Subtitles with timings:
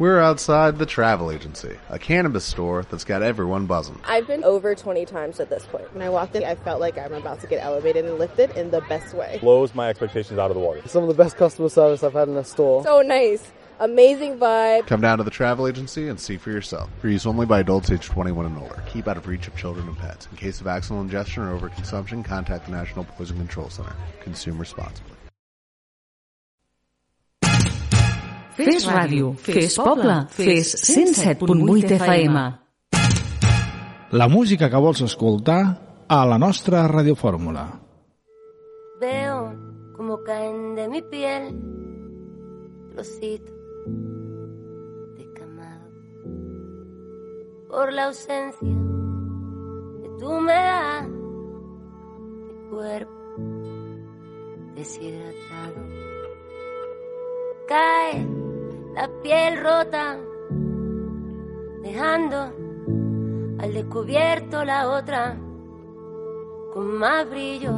[0.00, 4.00] We're outside the travel agency, a cannabis store that's got everyone buzzing.
[4.04, 5.92] I've been over 20 times at this point.
[5.92, 8.70] When I walked in, I felt like I'm about to get elevated and lifted in
[8.70, 9.36] the best way.
[9.42, 10.80] Blows my expectations out of the water.
[10.88, 12.82] Some of the best customer service I've had in a store.
[12.82, 13.52] So nice.
[13.78, 14.86] Amazing vibe.
[14.86, 16.88] Come down to the travel agency and see for yourself.
[17.02, 18.82] For use only by adults age 21 and older.
[18.86, 20.28] Keep out of reach of children and pets.
[20.30, 23.94] In case of accidental ingestion or overconsumption, contact the National Poison Control Center.
[24.22, 25.19] Consume responsibly.
[28.64, 32.42] Fes ràdio, fes poble, fes 107.8 FM.
[34.12, 37.80] La música que vols escoltar a la nostra radiofórmula.
[39.00, 39.54] Veo
[39.96, 41.56] como caen de mi piel
[42.92, 43.54] trocitos
[45.16, 45.94] descamados
[47.68, 48.76] por la ausencia
[50.02, 51.08] que tú me das.
[51.08, 53.12] Mi cuerpo
[54.74, 55.86] deshidratado
[57.68, 58.39] cae
[58.94, 60.18] la piel rota,
[61.82, 62.52] dejando
[63.58, 65.38] al descubierto la otra
[66.72, 67.74] con más brillo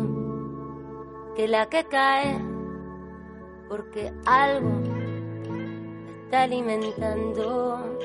[1.36, 2.38] que la que cae,
[3.68, 4.70] porque algo
[5.50, 7.98] me está alimentando.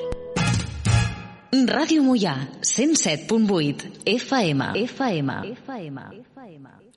[1.68, 4.72] Ràdio Mollà, 107.8 FM.
[4.84, 5.32] FM.
[5.52, 6.00] FM.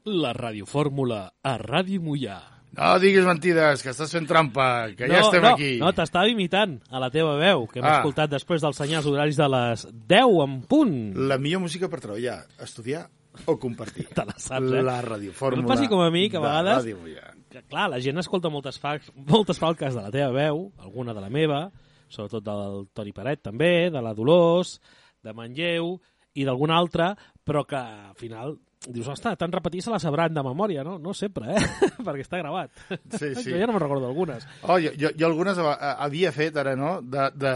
[0.06, 2.61] La radiofórmula a Ràdio Mollà.
[2.78, 5.72] No diguis mentides, que estàs fent trampa, que ja no, estem no, aquí.
[5.82, 7.98] No, t'estava imitant a la teva veu, que hem Ah.
[8.00, 10.94] escoltat després dels senyals horaris de les 10 en punt.
[11.28, 13.10] La millor música per treballar, estudiar
[13.46, 14.08] o compartir.
[14.16, 14.82] Te la saps, eh?
[14.88, 15.64] La radiofórmula.
[15.64, 16.86] No passi com a mi, que a de vegades...
[16.86, 17.38] Ràdio.
[17.52, 18.96] Que, clar, la gent escolta moltes, fa,
[19.28, 21.66] moltes falques de la teva veu, alguna de la meva,
[22.08, 24.78] sobretot del Toni Paret també, de la Dolors,
[25.22, 25.98] de Manlleu
[26.40, 27.12] i d'alguna altra,
[27.44, 28.56] però que al final
[28.90, 30.98] dius, ostres, tan repetit se la sabran de memòria, no?
[31.00, 31.66] No sempre, eh?
[32.06, 32.72] Perquè està gravat.
[33.18, 33.52] Sí, sí.
[33.52, 34.48] Jo ja no me'n recordo algunes.
[34.64, 37.54] Oh, jo, jo, jo algunes a- havia fet, ara no, de, de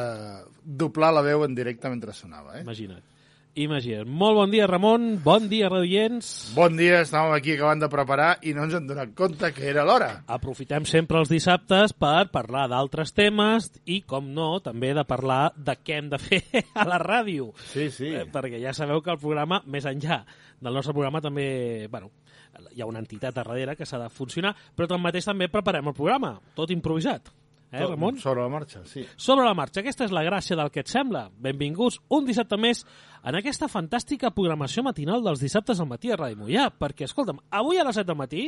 [0.61, 2.63] doblar la veu en directe mentre sonava, eh?
[2.67, 3.01] Imagina't.
[3.55, 4.09] Imagina't.
[4.11, 5.03] Molt bon dia, Ramon.
[5.23, 6.51] Bon dia, radioients.
[6.57, 9.85] Bon dia, estàvem aquí acabant de preparar i no ens hem donat compte que era
[9.87, 10.09] l'hora.
[10.35, 15.77] Aprofitem sempre els dissabtes per parlar d'altres temes i, com no, també de parlar de
[15.79, 16.41] què hem de fer
[16.83, 17.53] a la ràdio.
[17.71, 18.11] Sí, sí.
[18.11, 20.25] Eh, perquè ja sabeu que el programa, més enllà
[20.59, 21.87] del nostre programa, també...
[21.87, 22.11] Bueno,
[22.75, 25.95] hi ha una entitat a darrere que s'ha de funcionar, però tanmateix també preparem el
[25.95, 27.31] programa, tot improvisat.
[27.75, 28.19] Eh, Tot Ramon?
[28.21, 29.03] Sobre la marxa, sí.
[29.17, 29.81] Sobre la marxa.
[29.81, 31.25] Aquesta és la gràcia del que et sembla.
[31.43, 32.85] Benvinguts un dissabte més
[33.25, 37.81] en aquesta fantàstica programació matinal dels dissabtes al matí a Ràdio Mollà, perquè, escolta'm, avui
[37.81, 38.47] a les 7 del matí,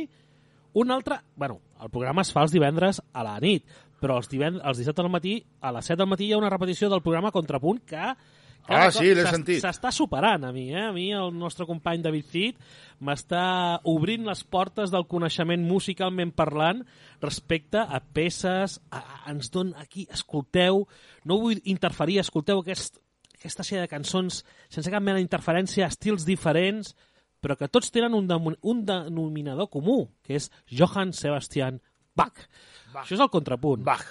[0.80, 1.20] un altre...
[1.36, 3.68] Bueno, el programa es fa els divendres a la nit,
[4.00, 4.62] però els, divend...
[4.64, 7.34] els dissabtes al matí, a les 7 del matí, hi ha una repetició del programa
[7.34, 8.12] Contrapunt que...
[8.68, 9.62] cada Ah, sí, l'he sentit.
[9.64, 10.84] S'està superant a mi, eh?
[10.90, 12.60] A mi el nostre company David Cid
[13.00, 13.42] m'està
[13.88, 16.84] obrint les portes del coneixement musicalment parlant
[17.24, 20.84] respecte a peces, a, a, ens don aquí, escolteu,
[21.24, 23.00] no vull interferir, escolteu aquest,
[23.38, 26.94] aquesta sèrie de cançons sense cap mena d'interferència, estils diferents,
[27.40, 31.80] però que tots tenen un, demo- un denominador comú, que és Johann Sebastian
[32.18, 32.34] Bach.
[32.92, 33.04] Bach.
[33.06, 33.84] Això és el contrapunt.
[33.86, 34.02] Bach.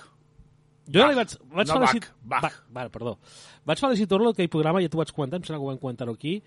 [0.87, 1.33] Jo ja li Bach.
[1.35, 2.13] vaig, vaig No felicitar...
[2.23, 2.55] Bach, Bach.
[2.71, 3.17] Vale, perdó.
[3.67, 6.37] Vaig felicitar-lo aquell programa, ja t'ho vaig comentar, em sembla que ho vam comentar aquí,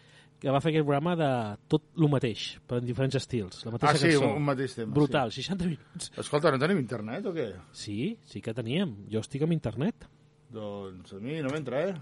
[0.41, 1.29] que va fer aquell programa de
[1.69, 3.65] tot el mateix, però en diferents estils.
[3.67, 4.31] La mateixa Ah, sí, cançó.
[4.37, 6.13] un- mateix tema, Brutal, 60 minuts.
[6.17, 7.51] Escolta, no tenim internet o què?
[7.73, 8.97] Sí, sí que teníem.
[9.13, 10.07] Jo estic amb internet.
[10.51, 11.95] Doncs a mi no m'entra, eh?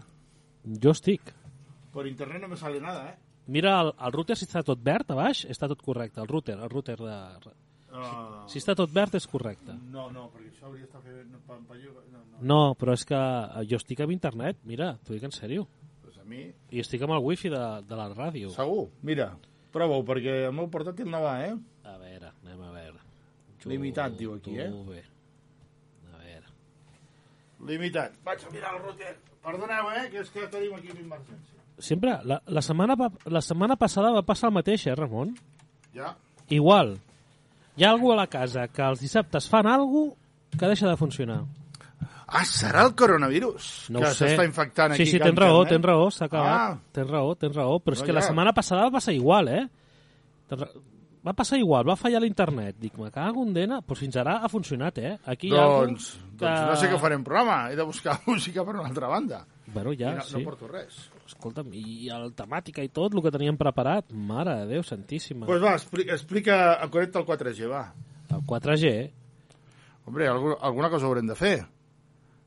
[0.81, 1.34] Jo estic.
[1.93, 3.16] Per internet no me sale nada, eh?
[3.49, 6.20] Mira, el, el router si està tot verd a baix, està tot correcte.
[6.20, 7.15] El router, el router de...
[7.98, 9.75] Uh, Si està tot verd és correcte.
[9.91, 11.26] no, no, perquè això hauria d'estar fent...
[11.32, 12.38] No, pa, pa, no, no.
[12.41, 15.66] No, però és que eh, jo estic amb internet, mira, t'ho dic en sèrio.
[16.04, 16.44] Pues a mi...
[16.70, 18.53] I estic amb el wifi de, de la ràdio.
[18.54, 18.88] Segur?
[19.03, 19.32] Mira,
[19.75, 21.54] prova-ho, perquè el meu portàtil no va, eh?
[21.84, 23.00] A veure, anem a veure.
[23.69, 24.69] Limitat, diu aquí, eh?
[24.87, 25.03] Bé.
[26.14, 26.53] A veure.
[27.72, 28.14] Limitat.
[28.25, 29.16] Vaig a mirar el router.
[29.42, 31.58] Perdoneu, eh, que és que tenim aquí una emergència.
[31.78, 32.94] Sempre, la, la, setmana,
[33.26, 35.34] la setmana passada va passar el mateix, eh, Ramon?
[35.94, 36.14] Ja.
[36.54, 36.97] Igual.
[37.78, 40.16] Hi ha algú a la casa que els dissabtes fan alguna
[40.59, 41.43] que deixa de funcionar.
[42.28, 45.11] Ah, serà el coronavirus No que s'està infectant sí, aquí.
[45.12, 45.70] Sí, que tens raó, internet.
[45.76, 46.58] tens raó, s'ha acabat.
[46.61, 46.93] Ah.
[46.93, 48.29] Tens raó, tens raó, però és No, que la ja.
[48.32, 49.62] setmana passada va passar igual, eh?
[51.29, 52.76] Va passar igual, va fallar l'internet.
[52.81, 55.14] Dic, me cago en dena, però fins ara ha funcionat, eh?
[55.26, 56.11] Aquí hi ha algú Doncs,
[56.41, 57.70] doncs no sé què farem programa.
[57.73, 59.44] He de buscar música per una altra banda.
[59.67, 60.37] Bueno, ja, I no, sí.
[60.38, 61.08] no porto res.
[61.28, 65.44] Escolta'm, i el temàtica i tot, el que teníem preparat, mare de Déu, santíssima.
[65.44, 67.82] Doncs pues va, explica, explica connecta el 4G, va.
[68.32, 68.92] El 4G,
[70.08, 71.66] Hombre, algu- alguna cosa haurem de fer.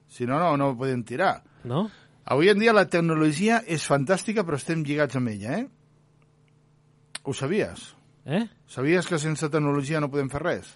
[0.09, 1.43] Si no, no, no ho podem tirar.
[1.63, 1.89] no?
[2.25, 5.67] Avui en dia la tecnologia és fantàstica, però estem lligats amb ella, eh?
[7.23, 7.95] Ho sabies?
[8.25, 8.47] Eh?
[8.67, 10.73] Sabies que sense tecnologia no podem fer res?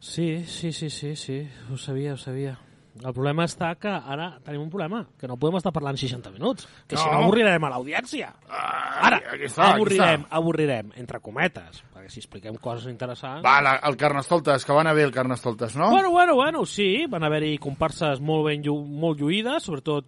[0.00, 1.38] Sí, sí, sí, sí, sí,
[1.72, 2.58] ho sabia, ho sabia.
[3.04, 6.66] El problema està que ara tenim un problema, que no podem estar parlant 60 minuts,
[6.88, 7.12] que si No.
[7.12, 8.30] no avorrirem a l'audiència.
[8.48, 10.36] Ara, aquí està, aquí avorrirem, està.
[10.40, 13.44] avorrirem, entre cometes, perquè si expliquem coses interessants...
[13.44, 15.90] Va, la, el Carnestoltes, que va anar bé el Carnestoltes, no?
[15.90, 20.06] Bueno, bueno, bueno, sí, van haver-hi comparses molt ben llu molt lluïdes, sobretot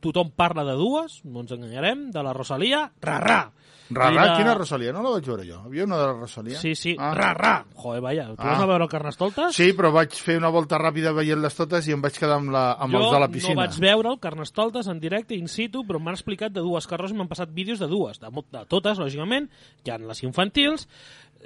[0.00, 3.52] tothom parla de dues, no ens enganyarem, de la Rosalia, ra-ra.
[3.90, 4.92] Rarà, I de- quina Rosalia?
[4.92, 5.62] No la vaig veure jo.
[5.64, 6.58] Havia una de la Rosalia?
[6.60, 7.14] Sí, sí, Ah.
[7.14, 7.64] ra-ra.
[7.74, 8.50] Joder, vaja, tu Ah.
[8.52, 9.56] vas a veure el Carnestoltes?
[9.56, 12.72] Sí, però vaig fer una volta ràpida veient-les totes i em vaig quedar amb, la,
[12.74, 13.54] amb jo els de la piscina.
[13.54, 17.16] no vaig veure el Carnestoltes en directe, in situ, però m'han explicat de dues carrosses,
[17.16, 19.48] m'han passat vídeos de dues, de, de totes, lògicament,
[19.82, 20.86] hi ha les infantils,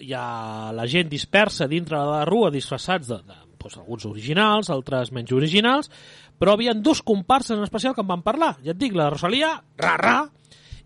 [0.01, 4.71] hi ha la gent dispersa dintre de la rua disfressats de, de doncs, alguns originals,
[4.75, 5.91] altres menys originals,
[6.39, 8.57] però hi havia dos comparses en especial que em van parlar.
[8.65, 10.19] Ja et dic, la Rosalia, ra-ra,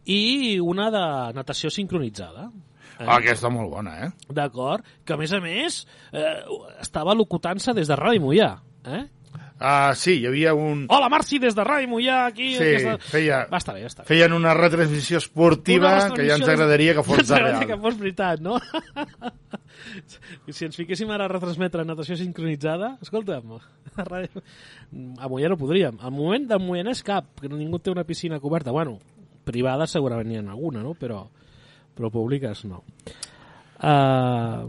[0.06, 1.04] i una de
[1.36, 2.50] natació sincronitzada.
[2.96, 4.10] Ah, aquesta molt bona, eh?
[4.32, 4.86] D'acord?
[5.04, 5.82] Que, a més a més,
[6.16, 6.38] eh,
[6.80, 8.54] estava locutant-se des de Ràdio Mollà.
[8.86, 9.02] Eh?
[9.58, 10.82] Ah, sí, hi havia un...
[10.92, 12.50] Hola, Marci, des de Ràdio Mollà, aquí.
[12.58, 12.96] Sí, aquesta...
[13.08, 14.08] feia- Va estar bé, ja està bé.
[14.10, 17.66] Feien una retransmissió esportiva Una que ja ens retransmissió- agradaria que fos de real.
[17.70, 18.58] que fos veritat, no?
[20.52, 23.56] si ens fiquéssim ara a retransmetre natació sincronitzada, escolta'm,
[23.96, 24.42] a, ràdio...
[25.24, 25.96] a Mollà no podríem.
[26.04, 28.74] Al moment del Moianès cap, que ningú té una piscina coberta.
[28.76, 28.98] Bueno,
[29.48, 30.92] privada segurament n'hi ha alguna, no?
[31.00, 31.22] Però,
[31.96, 32.82] però públiques no.
[33.80, 34.68] Uh,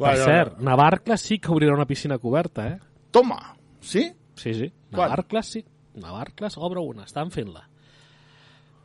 [0.00, 2.78] per cert, Navarcles sí que obrirà una piscina coberta, eh?
[3.10, 4.06] Toma, sí?
[4.40, 4.70] Sí, sí.
[4.88, 5.10] Quan?
[5.10, 5.64] Navarcles, sí.
[6.00, 7.66] Navarcles obre una, estan fent-la.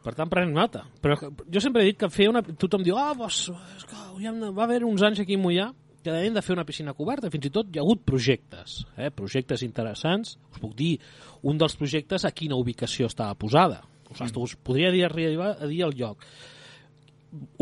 [0.05, 0.83] Per tant, prenem nota.
[1.01, 2.43] Però jo sempre he dit que fer una...
[2.45, 3.47] Tothom diu, ah, doncs,
[3.79, 5.71] és que va haver uns anys aquí a Mollà
[6.05, 7.31] que hem de fer una piscina coberta.
[7.33, 9.09] Fins i tot hi ha hagut projectes, eh?
[9.09, 10.35] projectes interessants.
[10.53, 10.93] Us puc dir,
[11.49, 13.81] un dels projectes a quina ubicació estava posada.
[14.11, 14.43] Us, mm.
[14.43, 16.21] us podria dir, arribar a dir el lloc.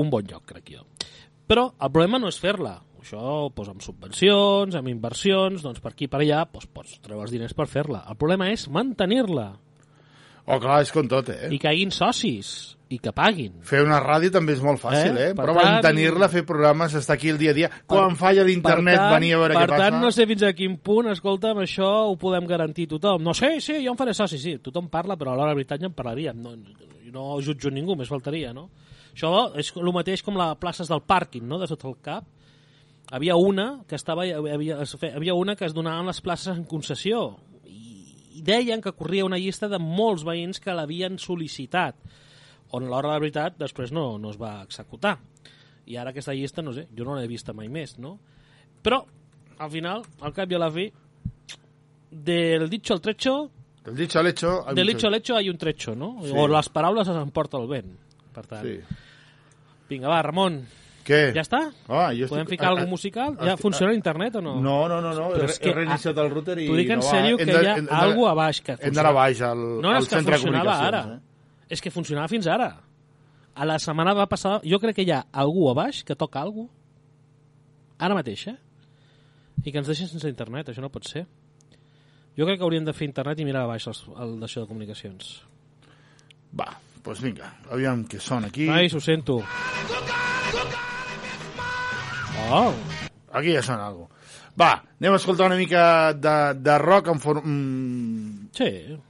[0.03, 0.83] Un bon lloc, crec jo.
[1.47, 2.75] Però el problema no és fer-la.
[3.03, 7.33] Això, doncs, amb subvencions, amb inversions, doncs per aquí per allà, doncs, pots treure els
[7.35, 8.05] diners per fer-la.
[8.09, 9.51] El problema és mantenir-la
[10.45, 11.47] Oh, clar, és com tot, eh?
[11.55, 12.47] i que hagin socis
[12.91, 13.53] i que paguin.
[13.63, 15.29] Fer una ràdio també és molt fàcil, Eh?
[15.29, 15.35] eh?
[15.37, 17.69] Per Però tant- mantenir-la, fer programes, estar aquí el dia a dia.
[17.87, 19.85] Quan falla l'internet, Per tant- venir a veure per què passa.
[19.89, 23.23] tant, no sé fins a quin punt, escolta'm, això ho podem garantir tothom.
[23.23, 25.79] No sé, sí, jo em faré soci, sí, tothom parla, però a l'hora de veritat
[25.79, 26.35] ja en parlaríem.
[26.43, 26.57] No,
[27.13, 28.69] no jutjo ningú, més faltaria, no?
[29.15, 32.25] Això és el mateix com les places del pàrquing, no?, de sota el cap.
[33.11, 37.35] Havia una que estava, havia, es havia una que es donaven les places en concessió
[37.67, 41.99] i, i deien que corria una llista de molts veïns que l'havien sol·licitat
[42.73, 45.17] on a l'hora de la veritat després no, no es va executar.
[45.85, 48.15] I ara aquesta llista, no sé, jo no l'he vista mai més, no?
[48.81, 49.03] Però,
[49.59, 50.87] al final, al cap i a la fi,
[52.09, 53.51] del dicho al trecho,
[53.83, 54.67] Del dicho al hecho...
[54.67, 56.17] hay del dicho al hecho hay un trecho, no?
[56.23, 56.31] Sí.
[56.33, 57.91] O les paraules les emporta el vent.
[58.33, 58.79] Per tant, Sí.
[59.89, 60.61] vinga, va, Ramon,
[61.03, 61.19] Què?
[61.35, 61.59] ja està?
[61.89, 63.33] Ah, jo Podem estic- ficar ah, alguna ah, musical?
[63.33, 64.53] estic- Ja funciona internet o no?
[64.61, 65.25] No, no, no, no.
[65.33, 66.67] Però he, és que, he reiniciat el router i...
[66.69, 67.11] T'ho dic en no va.
[67.11, 70.15] sèrio que hi ha alguna a baix que Hem d'anar baix al, no, al que
[70.15, 71.01] centre de funcionava ara.
[71.03, 71.29] comunicacions.
[71.67, 71.73] Eh?
[71.75, 72.69] És que funcionava fins ara.
[73.55, 74.59] A la setmana va passar...
[74.63, 76.69] Jo crec que hi ha algú a baix que toca alguna
[78.03, 78.55] Ara mateix, eh?
[79.63, 81.25] I que ens deixen sense internet, això no pot ser.
[82.35, 85.29] Jo crec que hauríem de fer internet i mirar a baix el d'això de comunicacions.
[86.57, 88.65] Va, doncs pues vinga, aviam què sona aquí.
[88.67, 89.39] Nois, ho sento.
[92.51, 92.73] Oh,
[93.33, 94.09] Aquí ja sona alguna
[94.53, 97.41] Va, anem a escoltar una mica de, de rock en form...
[97.41, 98.67] Mm, sí.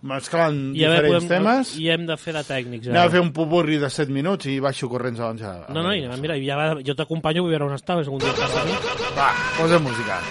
[0.08, 1.74] mesclant I, a diferents temes.
[1.84, 2.88] I hem de fer de tècnics.
[2.94, 5.54] Anem a fer un popurri de 7 minuts i baixo corrents abans ja.
[5.68, 8.32] No, no, i, mira, ja va, jo t'acompanyo, vull veure on estaves algun dia.
[9.20, 10.22] Va, posa música.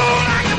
[0.00, 0.49] Oh,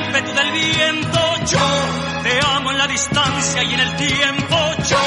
[0.00, 1.20] ímpetu del viento.
[1.52, 1.66] Yo
[2.22, 4.56] te amo en la distancia y en el tiempo.
[4.88, 5.04] Yo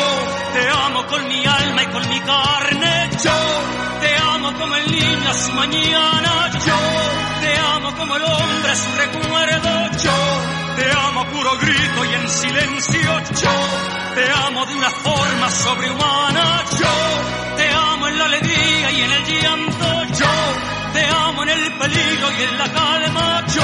[0.54, 3.10] te amo con mi alma y con mi carne.
[3.24, 3.38] Yo
[4.02, 6.52] te amo como el niño a su mañana.
[6.68, 6.80] Yo
[7.42, 9.72] te amo como el hombre a su recuerdo.
[10.04, 10.18] Yo
[10.78, 13.20] te amo puro grito y en silencio.
[13.42, 13.56] Yo
[14.16, 16.64] te amo de una forma sobrehumana.
[16.80, 20.04] Yo te amo en la alegría y en el llanto.
[20.20, 23.46] Yo te amo en el peligro y en la calma.
[23.48, 23.62] Yo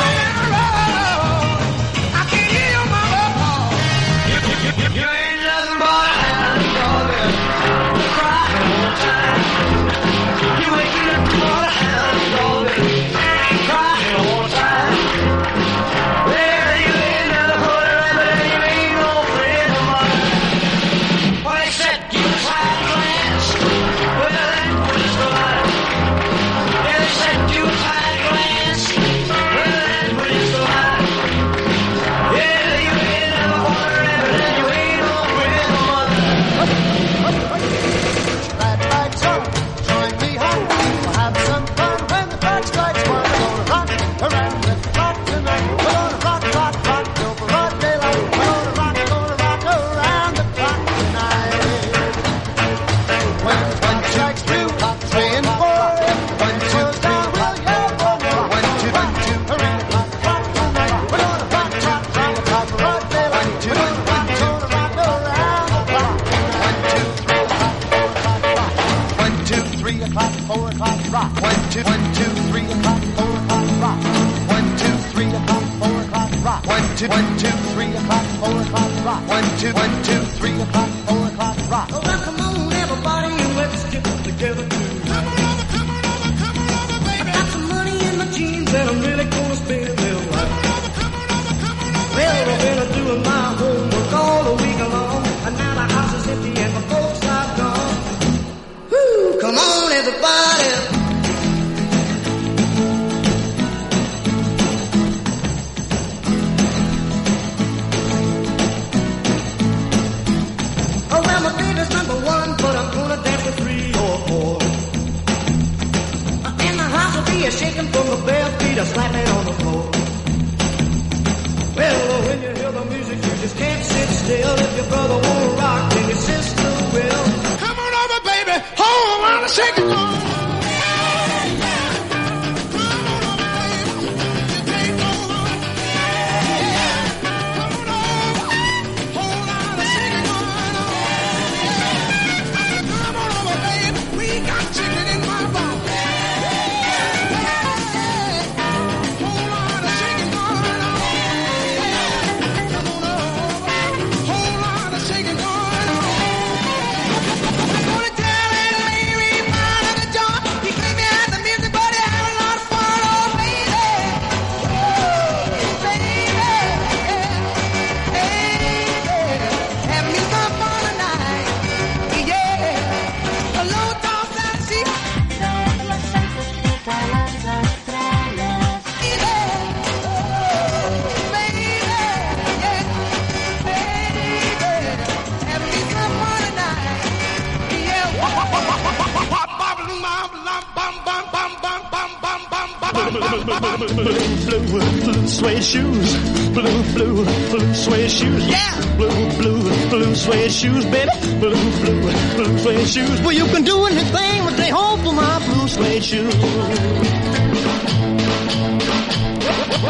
[196.10, 196.50] shoes.
[196.50, 198.48] Blue, blue, blue suede shoes.
[198.48, 198.76] Yeah.
[198.98, 201.12] Blue, blue, blue suede shoes, baby.
[201.40, 202.02] Blue, blue,
[202.36, 203.22] blue suede shoes.
[203.22, 206.36] Well, you can do anything, with they hold for my blue suede shoes.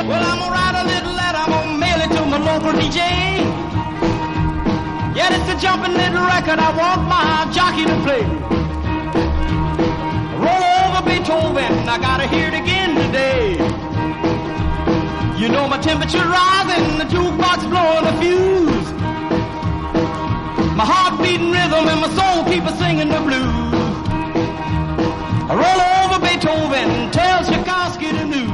[0.09, 1.41] Well, I'm gonna write a little letter.
[1.43, 2.99] I'm gonna mail it to my local DJ.
[5.17, 6.59] Yeah, it's a jumping little record.
[6.59, 8.23] I want my jockey to play.
[10.45, 11.89] Roll over Beethoven.
[11.89, 13.88] I gotta hear it again today.
[15.39, 18.91] You know my temperature rising, the jukebox blowing a fuse.
[20.75, 23.96] My heart beating rhythm and my soul keep a singing the blues.
[25.50, 28.50] I roll over Beethoven, tell Tchaikovsky the news.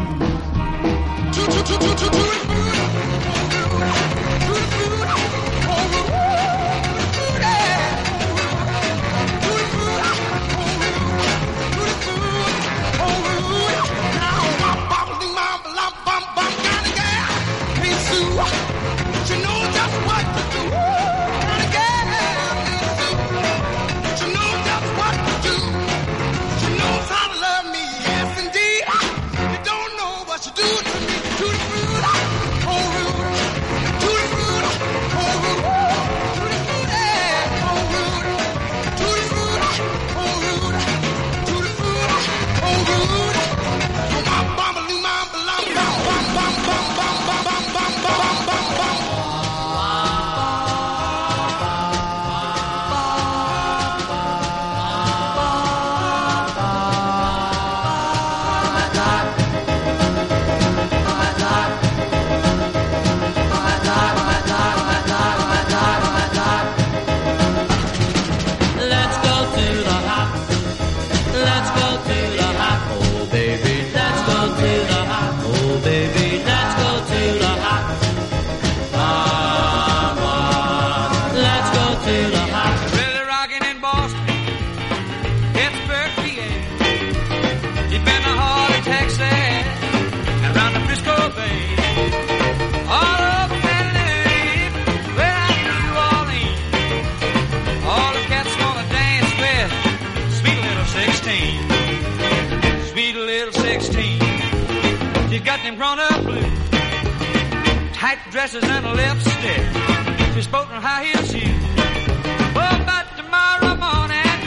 [108.47, 110.35] Dresses and a lipstick.
[110.35, 111.63] She's sporting high heel shoes.
[112.53, 114.37] Oh, but tomorrow morning,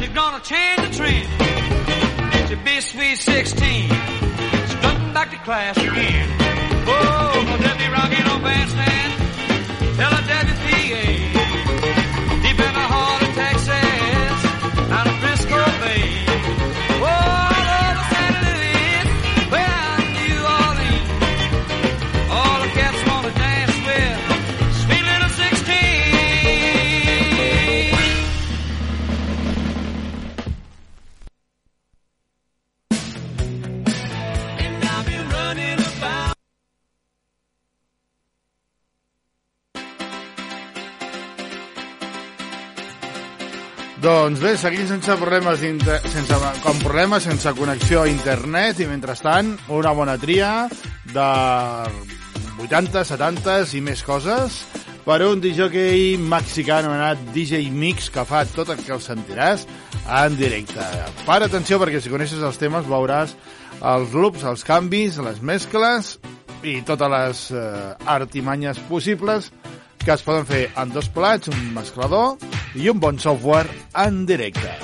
[0.00, 1.28] she's gonna change the trend.
[2.48, 3.90] She'll be sweet 16,
[4.68, 6.28] strutting back to class again.
[6.86, 9.11] Oh, will Debbie rocking on bandstand?
[44.52, 45.62] Bé, seguim sense problemes,
[46.12, 50.66] sense, com problemes, sense connexió a internet i mentrestant una bona tria
[51.08, 51.28] de
[52.60, 54.58] 80, 70 i més coses
[55.06, 59.64] per un DJ mexicà anomenat DJ Mix que fa tot el que el sentiràs
[60.20, 60.84] en directe.
[61.24, 63.32] Para atenció perquè si coneixes els temes veuràs
[63.80, 66.18] els loops, els canvis, les mescles
[66.60, 69.48] i totes les eh, artimanyes possibles
[70.04, 72.36] que es poden fer en dos plats, un mesclador
[72.74, 73.68] i un bon software
[74.06, 74.81] en directe.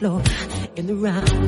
[0.00, 0.22] Floor
[0.76, 1.39] in the round.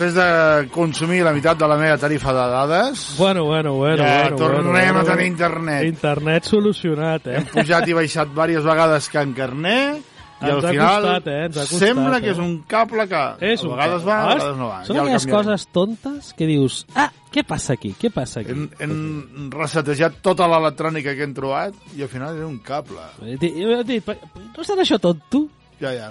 [0.00, 3.02] Després de consumir la meitat de la meva tarifa de dades...
[3.18, 4.02] Bueno, bueno, bueno.
[4.02, 5.84] Ja bueno, tornem bueno, bueno, a tenir internet.
[5.84, 7.34] Internet solucionat, eh?
[7.36, 11.28] Hem pujat i baixat diverses vegades que en carnet i Ens al ha final costat,
[11.28, 11.42] eh?
[11.50, 12.22] Ens ha costat, sembla eh?
[12.22, 14.78] que és un cable que És a un vegades va, a vegades no va.
[14.88, 17.92] Són Ja el aquelles coses tontes que dius, ah, què passa aquí?
[18.00, 18.56] Què passa aquí?
[18.56, 23.04] Hem, hem resetejat tota l'electrònica que hem trobat i al final era un cable.
[23.20, 24.10] Dit, he dit,
[24.56, 25.44] no serà això tot, tu?
[25.82, 26.08] Ja, ja.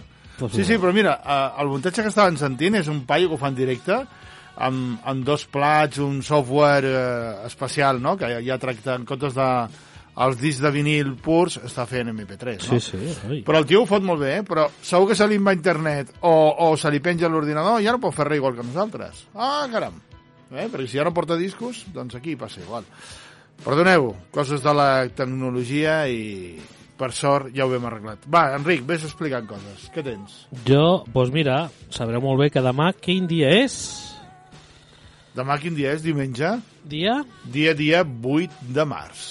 [0.47, 3.41] Sí, sí, però mira, eh, el muntatge que estaven sentint és un paio que ho
[3.41, 3.99] fa en directe,
[4.60, 9.36] amb, amb dos plats, un software eh, especial, no?, que ja, ja tracta en comptes
[9.38, 9.49] de
[10.19, 12.80] els discs de vinil purs, està fent MP3, no?
[12.80, 13.13] Sí, sí.
[13.30, 13.39] Oi.
[13.47, 14.43] Però el tio ho fot molt bé, eh?
[14.47, 16.34] però segur que se li va a internet o,
[16.65, 19.23] o se li penja l'ordinador ja no pot fer res igual que nosaltres.
[19.36, 19.95] Ah, caram.
[20.52, 20.67] Eh?
[20.67, 22.88] Perquè si ja no porta discos, doncs aquí passa igual.
[23.63, 26.60] Perdoneu, coses de la tecnologia i
[26.99, 28.27] per sort ja ho hem arreglat.
[28.27, 29.88] Va, Enric, vés explicant coses.
[29.93, 30.43] Què tens?
[30.67, 31.62] Jo, doncs mira,
[31.95, 33.79] sabreu molt bé que demà quin dia és?
[35.38, 36.03] Demà quin dia és?
[36.03, 36.57] Diumenge?
[36.89, 37.21] Dia?
[37.47, 39.21] Dia, dia 8 de març.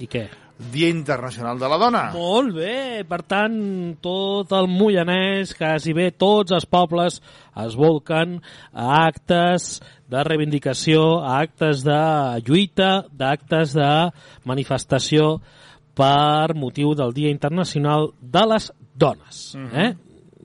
[0.00, 0.28] I què?
[0.72, 2.02] Dia Internacional de la Dona.
[2.14, 3.56] Molt bé, per tant,
[4.04, 7.18] tot el Moianès, quasi bé tots els pobles
[7.64, 8.36] es volquen
[8.70, 9.80] a actes
[10.12, 11.98] de reivindicació, a actes de
[12.46, 13.90] lluita, d'actes de
[14.48, 15.40] manifestació
[15.94, 19.54] per motiu del Dia Internacional de les Dones.
[19.56, 19.76] Mhm.
[19.76, 19.96] eh?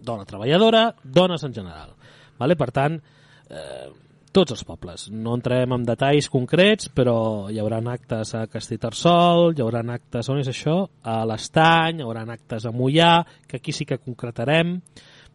[0.07, 1.95] Dona treballadora, dones en general.
[2.37, 2.55] Vale?
[2.55, 3.01] Per tant,
[3.49, 3.89] eh,
[4.31, 5.07] tots els pobles.
[5.09, 10.39] No entrem en detalls concrets, però hi haurà actes a Castellterçol, hi haurà actes, on
[10.39, 10.89] és això?
[11.03, 14.81] A l'Estany, hi haurà actes a Mollà, que aquí sí que concretarem,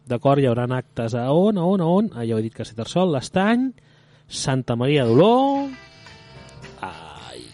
[0.07, 0.39] d'acord?
[0.39, 2.11] Hi haurà actes a on, a on, a on?
[2.13, 3.73] Ah, ja ho he dit Castellterçol, l'Estany,
[4.27, 5.92] Santa Maria d'Oló, ai,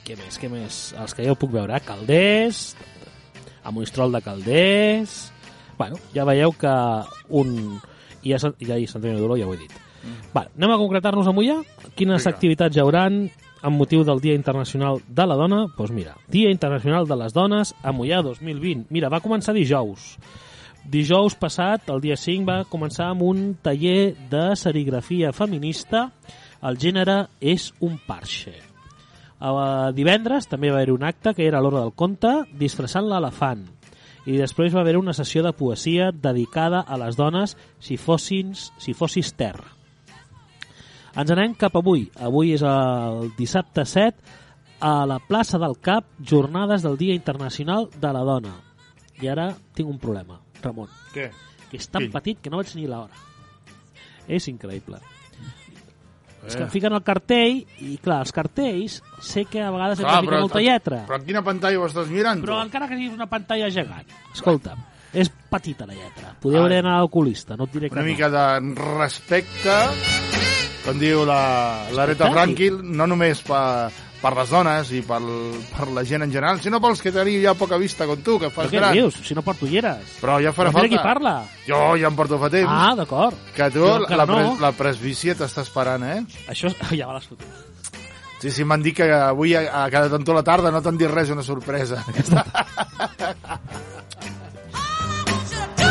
[0.10, 0.78] què més, què més?
[0.98, 1.84] Els que ja ho puc veure, eh?
[1.86, 2.64] Calders,
[3.64, 5.20] a Monistrol de Calders...
[5.80, 6.72] Bueno, ja veieu que
[7.40, 7.54] un...
[8.28, 9.72] I a, Sant- i a Sant Antoni d'Oló ja ho he dit.
[10.34, 11.56] Vale, anem a concretar-nos a Mollà.
[11.96, 12.34] Quines Vinga.
[12.34, 13.22] activitats hi hauran
[13.64, 15.62] amb motiu del Dia Internacional de la Dona?
[15.70, 18.90] Doncs pues mira, Dia Internacional de les Dones a Mollà 2020.
[18.92, 20.18] Mira, va començar dijous.
[20.84, 26.10] Dijous passat, el dia 5, va començar amb un taller de serigrafia feminista.
[26.60, 28.58] El gènere és un parxe.
[29.40, 33.64] Uh, divendres també va haver un acte que era a l'hora del conte, disfressant l'elefant.
[34.28, 38.94] I després va haver una sessió de poesia dedicada a les dones si, fossin, si
[38.94, 39.72] fossis terra.
[41.16, 42.06] Ens anem cap avui.
[42.20, 44.38] Avui és el dissabte 7
[44.86, 48.54] a la plaça del Cap, jornades del Dia Internacional de la Dona.
[49.20, 50.92] I ara tinc un problema, Ramon.
[51.16, 51.30] Què?
[51.72, 52.12] Que és tan Quin?
[52.14, 53.26] petit que no vaig ni l'hora.
[54.28, 55.00] És increïble.
[56.50, 56.70] És que Eh.
[56.74, 61.06] fiquen el cartell i, clar, els cartells sé que a vegades Clar, ficar molta lletra.
[61.08, 62.42] Però en quina pantalla ho estàs mirant?
[62.44, 64.80] Però encara que sigui una pantalla gegant, escolta'm,
[65.14, 66.34] és petita la lletra.
[66.42, 68.08] Podria haver anat a l'oculista, no et diré que Una no.
[68.10, 69.78] mica de respecte,
[70.86, 72.34] com diu la- l'Areta Respecte.
[72.34, 75.20] Franquil, no només per, per les dones i per,
[75.72, 78.50] per la gent en general, sinó pels que teniu ja poca vista com tu, que
[78.50, 78.94] Però fas què gran.
[78.98, 79.16] dius?
[79.24, 80.18] Si no porto ulleres.
[80.20, 80.92] Però ja farà Però falta.
[80.92, 81.34] qui parla.
[81.68, 82.68] Jo ja em porto fa temps.
[82.72, 83.36] Ah, d'acord.
[83.56, 84.36] Que tu, Jo la, no.
[84.36, 86.20] pres, la presbícia t'està esperant, eh?
[86.52, 86.68] Això
[87.00, 87.48] ja va les fotos.
[88.40, 91.10] Sí, sí, m'han dit que avui a, a cada tantó la tarda no t'han dit
[91.12, 92.04] res, una sorpresa.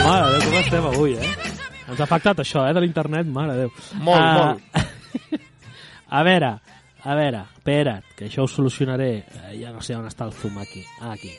[0.09, 1.33] Mare de Déu, com estem avui, eh?
[1.89, 3.73] Ens ha afectat això, eh, de l'internet, mare de Déu.
[4.05, 4.61] Molt, Ah, molt.
[6.19, 6.55] A veure,
[7.05, 9.11] a veure, espera't, que això ho solucionaré.
[9.23, 10.85] Eh, ja no sé on està el zoom aquí.
[11.01, 11.35] Ah, aquí.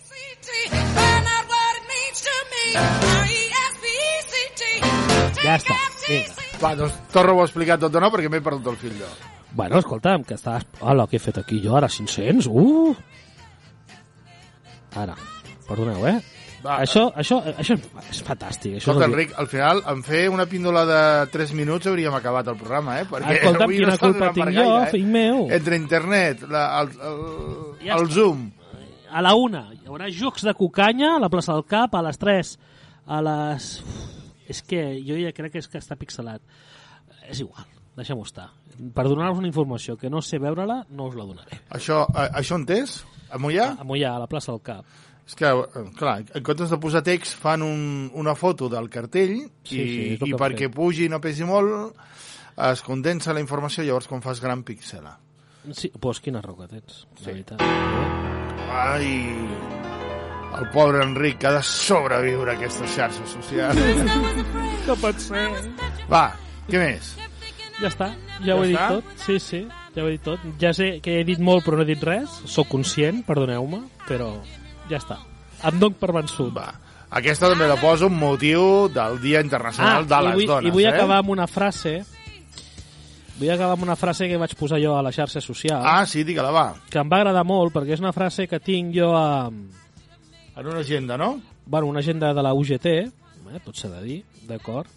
[5.39, 5.75] Ja està,
[6.07, 6.47] vinga.
[6.59, 9.07] Va, doncs torno-ho a explicar tot de nou perquè m'he perdut el fil jo.
[9.55, 10.65] Bueno, escolta'm, que estàs...
[10.83, 11.87] Hola, què he fet aquí jo ara?
[11.89, 12.49] 500?
[12.51, 12.93] Uh!
[14.99, 15.15] Ara,
[15.67, 16.17] perdoneu, eh?
[16.63, 17.75] Va, això, això, això
[18.09, 18.73] és fantàstic.
[18.75, 22.13] Això Escolta, és el- Enric, al final, en fer una píndola de 3 minuts hauríem
[22.13, 23.05] acabat el programa, eh?
[23.09, 24.91] Perquè Escolta'm, avui quina no culpa tinc jo, gaire, eh?
[24.91, 25.47] fill meu?
[25.55, 27.21] Entre internet, la, el, el,
[27.85, 28.13] Ja el està.
[28.17, 28.49] Zoom...
[29.09, 32.19] A la una hi haurà jocs de cucanya a la plaça del Cap, a les
[32.21, 32.51] 3
[33.09, 33.69] a les...
[33.81, 34.05] Uf,
[34.49, 36.41] és que jo ja crec que és que està pixelat.
[37.29, 37.65] És igual,
[37.97, 38.49] deixem-ho estar.
[38.95, 41.59] Per donar-vos una informació que no sé veure-la, no us la donaré.
[41.75, 42.99] Això, eh, això on és?
[43.29, 43.75] A Mollà?
[43.77, 44.85] A Mollà, a la plaça del Cap.
[45.29, 49.35] És que, eh, clar, en comptes de posar text, fan un, una foto del cartell
[49.61, 50.73] Sí, i, sí, i perquè fet.
[50.73, 51.93] pugi i no pesi molt,
[52.65, 55.13] es condensa la informació, llavors com fas gran píxela.
[55.69, 57.25] Sí, doncs quina que tens, sí.
[57.27, 57.61] la veritat.
[58.69, 59.11] Ai,
[60.59, 63.77] el pobre Enric que ha de sobreviure a aquestes xarxes socials.
[64.89, 65.43] No pot ser.
[66.09, 66.31] Va,
[66.65, 67.11] què més?
[67.77, 68.07] Ja està,
[68.39, 68.87] ja, Ja ho he està?
[68.87, 69.19] dit tot.
[69.21, 69.59] Sí, sí,
[69.93, 70.47] ja ho he dit tot.
[70.59, 72.39] Ja sé que he dit molt però no he dit res.
[72.49, 74.31] Sóc conscient, perdoneu-me, però
[74.89, 75.19] ja està.
[75.67, 76.53] Em dono per vençut.
[76.55, 76.69] Va.
[77.09, 80.69] Aquesta també la poso un motiu del Dia Internacional de Ah, i les vull, Dones.
[80.69, 80.93] I vull eh?
[80.93, 81.93] acabar amb una frase
[83.39, 85.81] vull acabar amb una frase que vaig posar jo a la xarxa social.
[85.83, 86.67] Ah, sí, digue-la, va.
[86.91, 89.47] Que em va agradar molt, perquè és una frase que tinc jo a...
[89.49, 91.39] En una agenda, no?
[91.65, 94.17] Bueno, una agenda de la UGT, eh, tot s'ha de dir,
[94.49, 94.89] d'acord?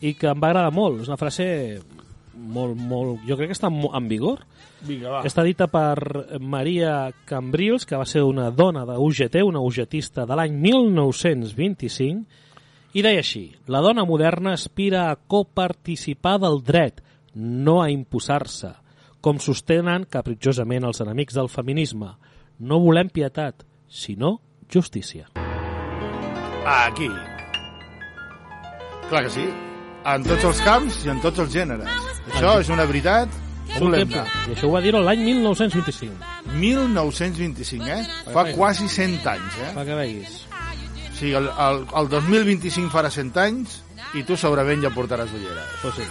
[0.00, 1.02] I que em va agradar molt.
[1.02, 1.80] És una frase
[2.38, 3.22] molt, molt...
[3.28, 4.44] Jo crec que està en vigor.
[4.86, 5.22] Vinga, va.
[5.26, 10.38] Està dita per Maria Cambrils, que va ser una dona de UGT, una UGTista de
[10.38, 12.46] l'any 1925,
[12.96, 17.02] i deia així, la dona moderna aspira a coparticipar del dret,
[17.34, 18.72] no a imposar-se,
[19.20, 22.14] com sostenen capritxosament els enemics del feminisme.
[22.58, 24.38] No volem pietat, sinó
[24.72, 25.28] justícia.
[26.68, 27.10] Aquí.
[29.08, 29.48] Clar que sí.
[30.08, 32.07] En tots els camps i en tots els gèneres.
[32.32, 33.32] Això és una veritat
[33.76, 34.24] solemne.
[34.48, 36.14] I això ho va dir l'any 1925.
[36.54, 38.32] 1925, eh?
[38.32, 39.72] Fa quasi 100 anys, eh?
[39.76, 40.38] Per que veguis.
[41.18, 43.80] Sigui, el, el, el 2025 farà 100 anys
[44.16, 45.76] i tu segurament ja portaràs ulleres.
[45.82, 46.06] Pues sí.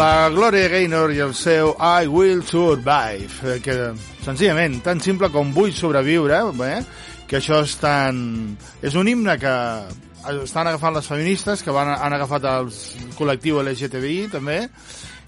[0.00, 3.74] La Gloria Gaynor i el seu I Will Survive, eh, que
[4.24, 6.78] senzillament, tan simple com vull sobreviure, eh?
[7.28, 8.22] que això és tan...
[8.80, 9.52] És un himne que
[10.46, 12.72] estan agafant les feministes, que van, han agafat el
[13.18, 14.62] col·lectiu LGTBI també,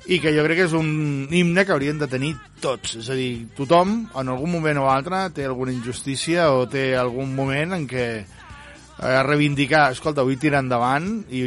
[0.09, 2.33] i que jo crec que és un himne que haurien de tenir
[2.65, 2.97] tots.
[3.05, 7.37] És a dir, tothom, en algun moment o altre, té alguna injustícia o té algun
[7.37, 11.45] moment en què eh, reivindicar, escolta, vull tirar endavant i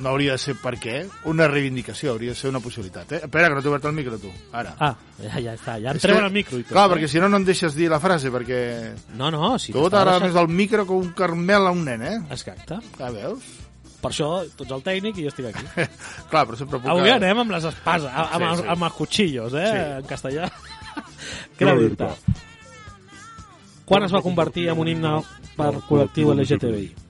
[0.00, 3.12] no hauria de ser per què, una reivindicació, hauria de ser una possibilitat.
[3.12, 3.20] Eh?
[3.24, 4.30] Espera, que no t'he obert el micro, tu.
[4.52, 4.74] Ara.
[4.78, 6.72] Ah, ja, ja està, ja em És treuen que- el micro i tot.
[6.72, 6.94] Clar, eh?
[6.94, 8.94] perquè si no, no em deixes dir la frase, perquè...
[9.16, 12.02] No, no, si tu t'agrada deixant- més el micro que un carmel a un nen,
[12.02, 12.16] eh?
[12.30, 12.80] Exacte.
[12.98, 13.42] Ja veus?
[14.04, 15.64] Per això, tu ets el tècnic i jo estic aquí.
[16.30, 16.90] Clar, però sempre puc...
[16.92, 18.66] Avui anem amb les espases, amb, Sí, amb, sí.
[18.74, 19.78] amb els cuchillos, eh, Sí.
[20.02, 20.50] en castellà.
[21.58, 21.96] Què no dir
[23.84, 25.14] Quan es va convertir en un himne
[25.56, 27.03] per col·lectiu LGTBI?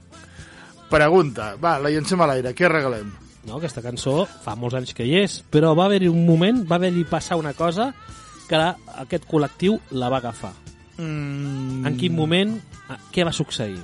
[0.90, 3.08] Pregunta, va, la llancem a l'aire, què regalem?
[3.48, 6.76] No, aquesta cançó fa molts anys que hi és, però va haver-hi un moment, va
[6.78, 7.90] haver-hi passar una cosa
[8.48, 8.70] que la,
[9.02, 10.52] aquest col·lectiu la va agafar.
[10.96, 12.54] Mm, En quin moment,
[13.12, 13.80] què va succeir?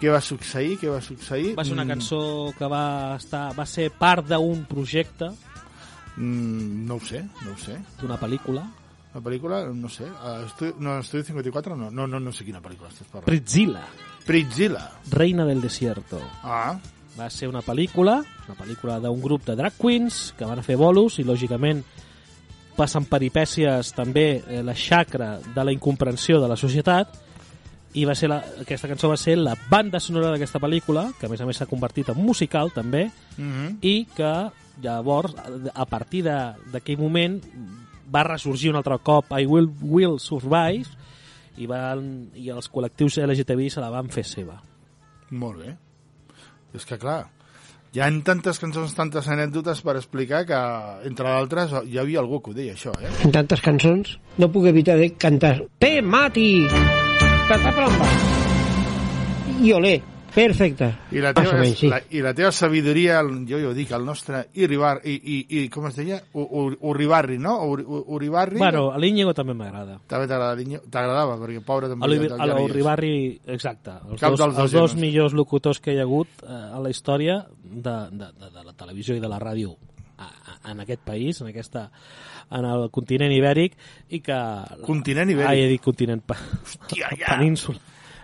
[0.00, 0.78] Què va succeir?
[0.80, 1.54] Què va succeir?
[1.56, 5.30] Va ser una Mm, cançó que va, estar, va ser part d'un projecte,
[6.16, 7.76] Mm, no ho sé, no ho sé.
[8.00, 8.64] d'una pel·lícula,
[9.16, 10.04] La pel·lícula, no sé.
[10.46, 10.74] Estudi...
[10.78, 11.90] No, Estudi 54 no.
[11.90, 13.24] No, no, no sé quina pel·lícula estàs parlant.
[13.24, 13.80] Pritzilla,
[14.26, 14.90] Pritzilla.
[15.10, 16.20] Reina del Desierto.
[16.42, 16.78] Ah,
[17.18, 20.74] Va ser una pel·lícula, una pel·lícula d'un grup de drag queens que van a fer
[20.76, 21.78] bolos i, lògicament,
[22.76, 27.14] passen peripècies també eh, la xacra de la incomprensió de la societat
[27.96, 31.30] i va ser la, aquesta cançó va ser la banda sonora d'aquesta pel·lícula, que a
[31.32, 33.06] més a més s'ha convertit en musical també,
[33.38, 33.78] Mhm.
[33.80, 34.50] i que
[34.82, 35.32] llavors,
[35.72, 37.40] a partir d'aquell moment,
[38.14, 40.84] va ressorgir un altre cop I Will, will Survive
[41.56, 44.60] i, van, i els col·lectius LGTBI se la van fer seva.
[45.30, 45.76] molt bé.
[46.76, 47.24] És que, clar,
[47.96, 50.58] hi ha tantes cançons, tantes anècdotes per explicar que,
[51.08, 53.12] entre d'altres, hi havia algú que ho deia, això, eh?
[53.24, 56.66] En tantes cançons no puc evitar de cantar Te mati!
[57.48, 58.10] Pataplamba!
[59.64, 59.94] I olé,
[60.36, 60.90] perfecte.
[61.16, 61.88] I la teva, menys, sí.
[61.90, 65.64] la, i la teva sabidoria, jo ja ho dic, el nostre Iribar, i, i, i
[65.72, 66.20] com es deia?
[66.36, 67.56] U- U- Uribarri, no?
[67.66, 68.60] Uribarri?
[68.60, 69.98] Bueno, a l'Íñigo també m'agrada.
[70.06, 72.04] També t'agradava, perquè pobre també...
[72.04, 72.68] A l'Uri- ja- a ja veies.
[72.68, 73.12] l'Urribarri,
[73.56, 73.96] exacte.
[74.12, 76.92] Els Cap dos, dels els dos millors locutors que hi ha hagut eh, a la
[76.92, 79.74] història de, de, de, de la televisió i de la ràdio
[80.66, 81.90] en aquest país, en aquesta
[82.56, 83.74] en el continent ibèric
[84.14, 84.36] i que...
[84.86, 85.48] Continent ibèric?
[85.50, 86.22] Ah, he dit continent...
[86.30, 87.34] Hòstia, ja.
[87.36, 87.78] Península,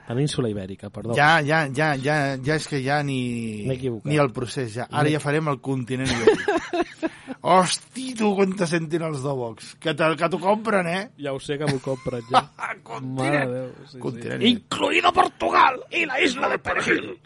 [0.09, 1.14] península ibèrica, perdó.
[1.14, 3.66] Ja, ja, ja, ja, ja és que ja ni,
[4.05, 4.86] ni el procés, ja.
[4.90, 6.48] Ara ja farem el continent ibèric.
[7.42, 9.72] Hosti, tu, quan te sentin els Dobox.
[9.82, 11.00] Que te- que t'ho compren, eh?
[11.18, 12.44] Ja ho sé que m'ho compren ja.
[13.03, 14.46] Mare de Déu, sí, Continent sí.
[14.46, 14.62] ibèric.
[14.62, 17.18] incluido Portugal y la isla de Perejil.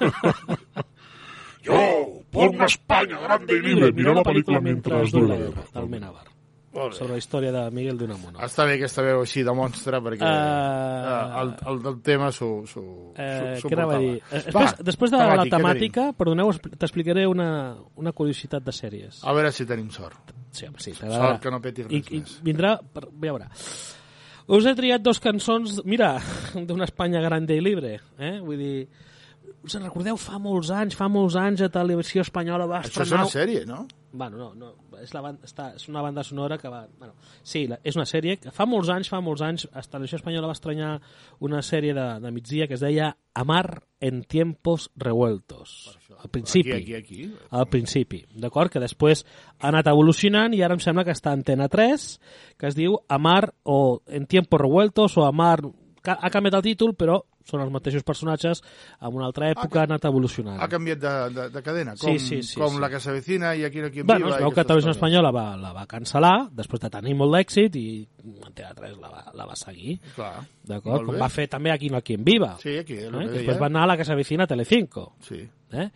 [1.62, 5.62] Yo, por una España grande y libre, miro la película mientras dura la guerra.
[5.74, 6.26] Del Menabar.
[6.72, 8.38] Sobre la història de Miguel de Unamuno.
[8.44, 12.84] Està bé aquesta veu així de monstre, perquè eh, el, el, el tema s'ho s'ho
[13.14, 14.14] què anava a dir?
[14.30, 17.48] Eh, Va, Després, després de temàtic, la temàtica, perdoneu, expl- t'explicaré una,
[18.00, 19.20] una curiositat de sèries.
[19.22, 20.32] A veure si tenim sort.
[20.52, 20.92] Sí, home, sí.
[20.96, 22.34] Sort que no peti I, res i més.
[22.44, 23.50] vindrà, per, ja veurà.
[24.52, 26.16] Us he triat dos cançons, mira,
[26.68, 28.34] d'una Espanya grande i libre, eh?
[28.42, 28.76] Vull dir,
[29.62, 33.06] us en recordeu fa molts anys, fa molts anys a Televisió Espanyola va Això és
[33.06, 33.26] estrenar...
[33.28, 33.84] una sèrie, no?
[34.12, 36.82] Bueno, no, no, és, la banda, està, és una banda sonora que va...
[36.98, 40.18] Bueno, sí, la, és una sèrie que fa molts anys, fa molts anys, a Televisió
[40.20, 40.90] Espanyola va estrenyar
[41.40, 45.96] una sèrie de, de migdia que es deia Amar en tiempos revueltos.
[46.18, 46.72] Al principi.
[46.72, 47.34] Aquí, aquí, aquí.
[47.50, 48.68] Al principi, d'acord?
[48.70, 49.24] Que després
[49.58, 52.08] ha anat evolucionant i ara em sembla que està a Antena 3,
[52.60, 55.62] que es diu Amar o en tiempos revueltos o Amar...
[56.02, 58.62] Ha canviat el títol, però són els mateixos personatges
[59.00, 60.60] en una altra època, ha anat evolucionant.
[60.62, 62.80] Ha canviat de, de, de cadena, Sí, com, sí, sí, com sí.
[62.80, 64.36] la que s'avecina i aquí no quien Bueno, viva.
[64.38, 64.90] es veu que Televisió.
[64.96, 67.86] Espanyola va, la va cancel·lar després de tenir molt d'èxit i
[68.46, 69.98] Antena 3 la va, la va seguir.
[70.16, 70.34] Clar.
[70.64, 71.06] D'acord?
[71.06, 72.56] Com va fer també aquí no a Quien Viva.
[72.62, 73.10] Sí, aquí, que eh?
[73.10, 73.30] deia.
[73.38, 75.14] Després va anar a la que s'avecina a Telecinco.
[75.26, 75.40] Sí.
[75.72, 75.88] Eh?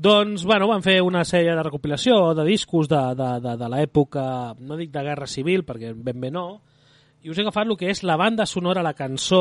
[0.00, 4.54] Doncs, bueno, van fer una sèrie de recopilació de discos de, de, de, de l'època,
[4.60, 6.62] no dic de Guerra Civil, perquè ben bé no,
[7.20, 9.40] i us he agafat el que és la banda sonora, la cançó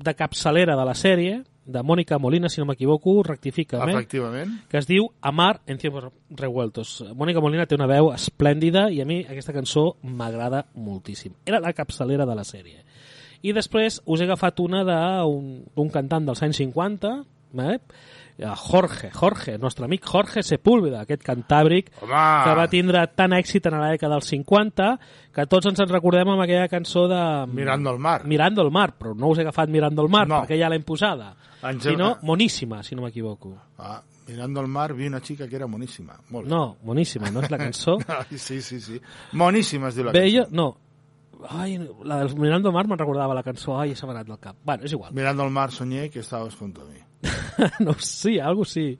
[0.00, 3.92] de capçalera de la sèrie, de Mònica Molina, si no m'equivoco, rectifica, eh?
[3.92, 4.54] Efectivament.
[4.68, 7.04] que es diu Amar en tiempos revueltos.
[7.14, 11.36] Mònica Molina té una veu esplèndida i a mi aquesta cançó m'agrada moltíssim.
[11.46, 12.82] Era la capçalera de la sèrie.
[13.42, 17.12] I després us he agafat una d'un d'un cantant dels anys 50,
[17.68, 17.78] eh?
[18.56, 22.12] Jorge, Jorge, el nostre amic Jorge Sepúlveda, aquest cantàbric Home!
[22.44, 24.98] que va tindre tant èxit en la dècada dels 50
[25.34, 27.20] que tots ens en recordem amb aquella cançó de...
[27.52, 28.24] Mirando el mar.
[28.26, 30.40] Mirando el mar, però no us he agafat Mirando el mar No.
[30.42, 33.54] perquè ja l'hem posada, Ens- sinó Moníssima, si no m'equivoco.
[33.78, 36.16] Ah, mirando el mar vi una chica que era moníssima.
[36.30, 36.50] Molt bé.
[36.50, 37.98] No, moníssima, no és la cançó.
[38.08, 39.00] Ai, sí, sí, sí.
[39.32, 40.54] Moníssima es diu la Veia, cançó.
[40.56, 40.76] no.
[41.48, 43.78] Ai, la del Mirando el mar me'n recordava la cançó.
[43.80, 44.56] Ai, se m'ha anat del cap.
[44.64, 45.12] Bueno, és igual.
[45.12, 46.98] Mirando el mar soñé que estabas junto a mí.
[47.80, 48.98] no, sí, algo sí.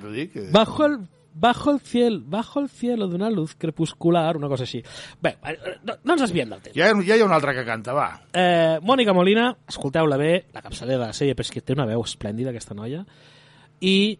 [0.00, 0.32] T'ho dic.
[0.32, 0.48] Que...
[0.52, 0.98] Bajo el,
[1.34, 4.82] bajo el cielo, bajo el cielo de una luz crepuscular, una cosa així.
[5.20, 6.76] Bé, eh, no, no ens desviem del temps.
[6.76, 8.08] Ja, ja hi ha un altre que canta, va.
[8.32, 11.88] Eh, Mònica Molina, escolteu-la bé, la capçalera de la sèrie, però és que té una
[11.88, 13.04] veu esplèndida, aquesta noia,
[13.80, 14.16] i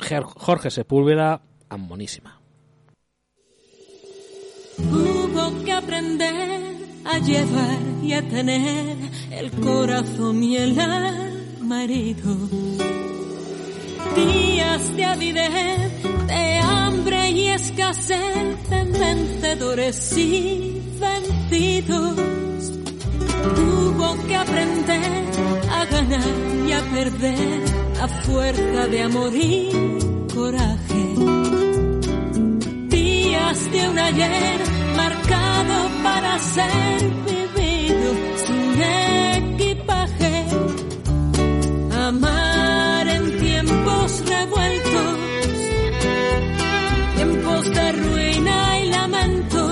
[0.00, 1.36] Jorge Sepúlveda,
[1.68, 2.40] amb Moníssima.
[4.78, 8.96] Hubo que aprender a llevar y a tener
[9.30, 11.35] el corazón y el alma
[11.72, 12.36] herido.
[14.14, 22.16] Días de avidez, de hambre y escasez, de vencedores y vencidos.
[23.58, 25.24] Hubo que aprender
[25.70, 27.62] a ganar y a perder
[28.00, 29.68] a fuerza de amor y
[30.34, 31.06] coraje
[33.46, 34.60] días de un ayer
[34.96, 37.25] marcado para ser
[47.76, 49.62] de ruina y lamento.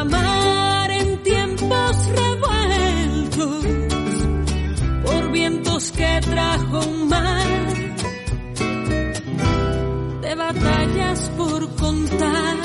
[0.00, 3.64] Amar en tiempos revueltos,
[5.04, 7.46] por vientos que trajo un mar
[10.22, 12.56] de batallas por contar.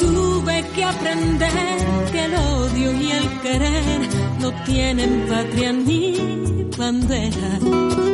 [0.00, 1.78] Tuve que aprender
[2.12, 4.00] que el odio y el querer
[4.40, 8.13] no tienen patria ni bandera.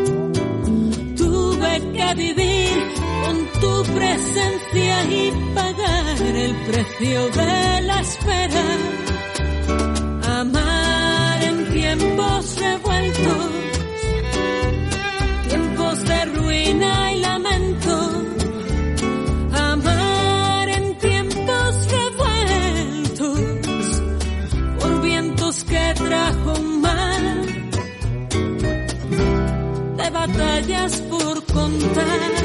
[2.17, 2.77] Vivir
[3.25, 8.65] con tu presencia y pagar el precio de la espera.
[10.41, 13.61] Amar en tiempos revueltos
[15.49, 17.97] tiempos de ruina y lamento.
[19.53, 23.41] Amar en tiempos revueltos
[24.79, 27.47] por vientos que trajo un mar
[29.97, 31.03] de batallas
[31.89, 32.40] por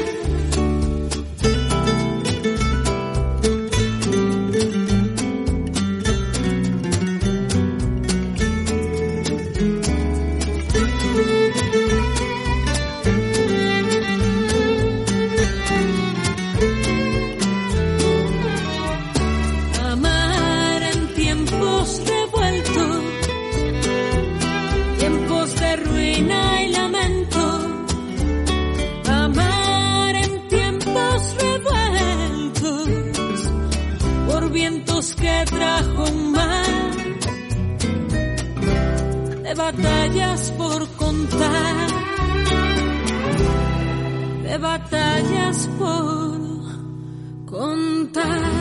[39.72, 41.88] batallas por contar.
[44.44, 46.38] de batallas por
[47.46, 48.55] contar.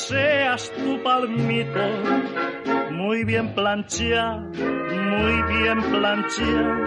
[0.00, 1.86] Paseas tu palmito,
[2.90, 6.78] muy bien planchea, muy bien planchea,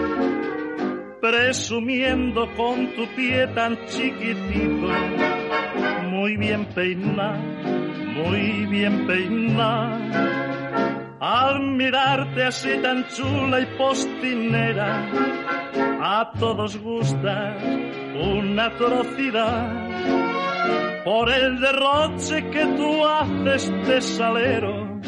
[1.20, 4.88] presumiendo con tu pie tan chiquitito,
[6.10, 7.38] muy bien peiná,
[8.16, 9.98] muy bien peiná.
[11.20, 15.08] Al mirarte así tan chula y postinera,
[16.02, 17.56] a todos gusta
[18.14, 19.83] una atrocidad
[21.04, 25.00] por el derroche que tú haces de salero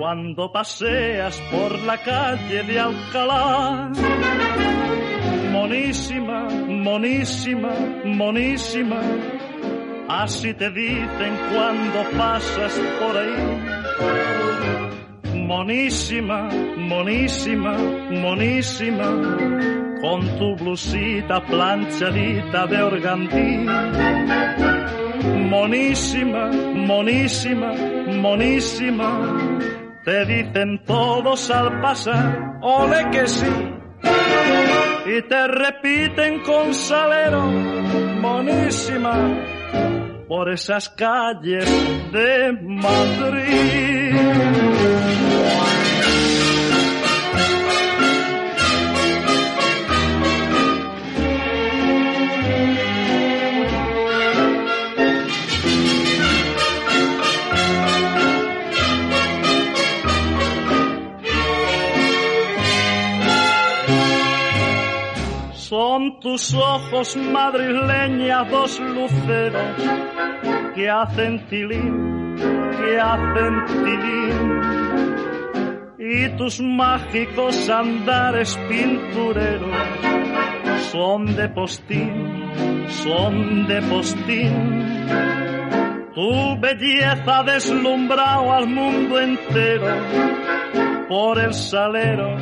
[0.00, 3.92] cuando paseas por la calle de Alcalá.
[5.52, 7.70] Monísima, monísima,
[8.04, 9.00] monísima,
[10.08, 13.60] así te dicen cuando pasas por ahí.
[15.46, 17.76] Monísima, monísima,
[18.10, 19.06] monísima,
[20.00, 24.49] con tu blusita planchadita de organdí.
[25.70, 27.72] Monísima, monísima,
[28.20, 29.08] monísima,
[30.04, 33.46] te dicen todos al pasar, ole que sí.
[35.06, 37.42] Y te repiten con salero,
[38.20, 39.14] monísima,
[40.26, 41.64] por esas calles
[42.10, 44.00] de Madrid.
[66.20, 69.76] Tus ojos madrileña dos luceros
[70.74, 74.60] que hacen tilín, que hacen tilín.
[75.98, 79.74] Y tus mágicos andares pintureros
[80.90, 82.50] son de postín,
[82.88, 85.06] son de postín.
[86.14, 89.86] Tu belleza deslumbrado al mundo entero
[91.08, 92.36] por el salero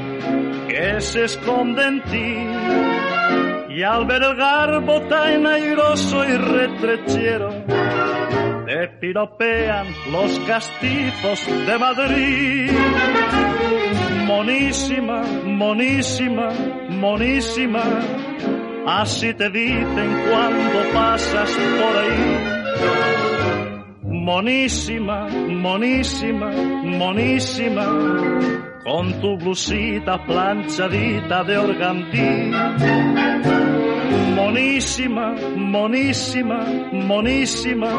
[0.67, 3.48] que se esconde en ti.
[3.79, 7.51] Y al ver el garbo tan airoso y retrechero,
[8.67, 12.73] te piropean los castizos de Madrid.
[14.27, 16.49] Monísima, monísima,
[16.91, 17.85] monísima,
[18.85, 22.39] así te dicen cuando pasas por ahí.
[24.03, 26.51] Monísima, monísima,
[26.83, 27.85] monísima,
[28.89, 32.51] con tu blusita planchadita de organdí.
[34.35, 37.91] Monísima, monísima, monísima,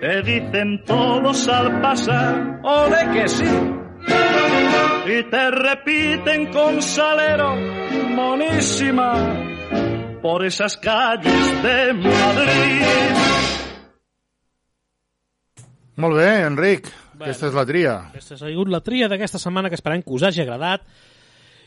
[0.00, 3.52] te dicen todos al pasar, ole que sí.
[5.04, 7.56] Y te repiten con salero,
[8.08, 9.12] monísima,
[10.22, 13.16] por esas calles de Madrid.
[15.96, 17.09] Molt bé, Enric.
[17.20, 17.94] Aquesta és la tria.
[18.10, 20.86] Aquesta ha sigut la tria d'aquesta setmana que esperem que us hagi agradat.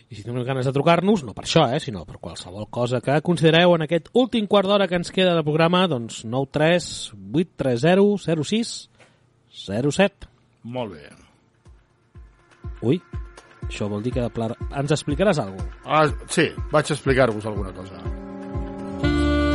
[0.10, 3.16] I si teniu ganes de trucar-nos, no per això, eh, sinó per qualsevol cosa que
[3.26, 8.74] considereu en aquest últim quart d'hora que ens queda de programa, doncs 93 830 06
[9.54, 10.30] 07.
[10.64, 11.10] Molt bé.
[12.84, 13.00] Ui,
[13.68, 14.52] això vol dir que pla...
[14.76, 15.82] ens explicaràs alguna cosa.
[15.86, 18.04] Ah, sí, vaig explicar-vos alguna cosa.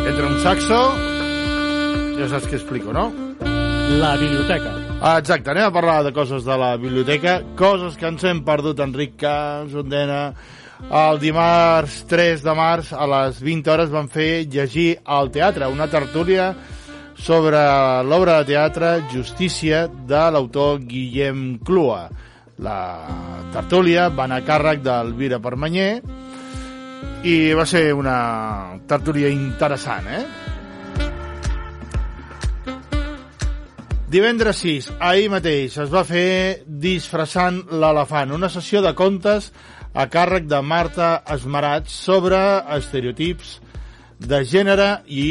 [0.09, 0.83] Entra un saxo,
[2.19, 3.11] ja saps què explico, no?
[4.01, 4.88] La biblioteca.
[5.01, 8.81] Ah, exacte, anem a parlar de coses de la biblioteca, coses que ens hem perdut,
[8.83, 10.33] Enric Camps, Ondena.
[10.91, 15.87] El dimarts 3 de març a les 20 hores van fer llegir al teatre una
[15.87, 16.49] tertúlia
[17.15, 17.63] sobre
[18.11, 22.09] l'obra de teatre Justícia de l'autor Guillem Clua.
[22.59, 22.83] La
[23.55, 25.93] tertúlia va anar a càrrec d'Elvira Permanyer
[27.23, 28.19] i va ser una
[28.91, 30.25] tertúlia interessant, eh?
[34.09, 39.51] Divendres 6, ahir mateix, es va fer Disfressant l'elefant, una sessió de contes
[39.93, 42.39] a càrrec de Marta Esmarat sobre
[42.79, 43.59] estereotips
[44.33, 45.29] de gènere i,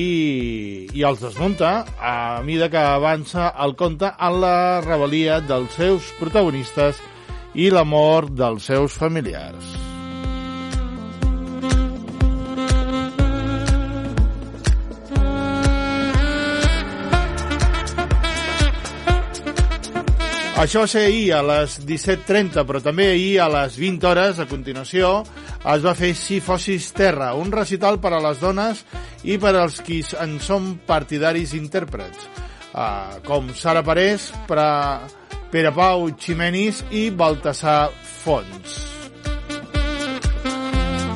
[0.93, 2.13] i els desmunta a
[2.45, 4.55] mida que avança el conte en la
[4.85, 7.01] rebel·lia dels seus protagonistes
[7.57, 9.86] i la mort dels seus familiars.
[20.57, 24.47] Això va ser ahir a les 17.30, però també ahir a les 20 hores, a
[24.49, 25.19] continuació,
[25.61, 28.81] es va fer Si fossis terra, un recital per a les dones
[29.21, 32.25] i per als qui en són partidaris intèrprets,
[32.73, 35.05] uh, com Sara Parés, Pra,
[35.53, 37.91] Pere Pau Ximenis i Baltasar
[38.23, 38.79] Fons.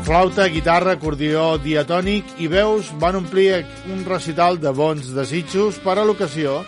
[0.05, 6.05] Flauta, guitarra, acordió, diatònic i veus van omplir un recital de bons desitjos per a
[6.05, 6.59] l'ocasió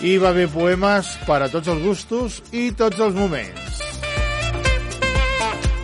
[0.00, 3.80] i va haver poemes per a tots els gustos i tots els moments.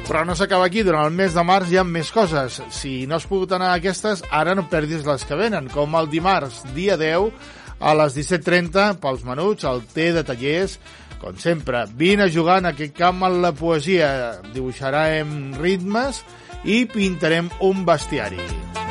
[0.06, 2.60] Però no s'acaba aquí, durant el mes de març hi ha més coses.
[2.70, 6.08] Si no has pogut anar a aquestes, ara no perdis les que venen, com el
[6.12, 7.32] dimarts, dia 10,
[7.80, 10.78] a les 17.30, pels menuts, el té de tallers,
[11.20, 14.08] com sempre, vine a jugar en aquest camp en la poesia.
[14.54, 16.22] Dibuixarem ritmes
[16.64, 18.85] i pintarem un bestiari.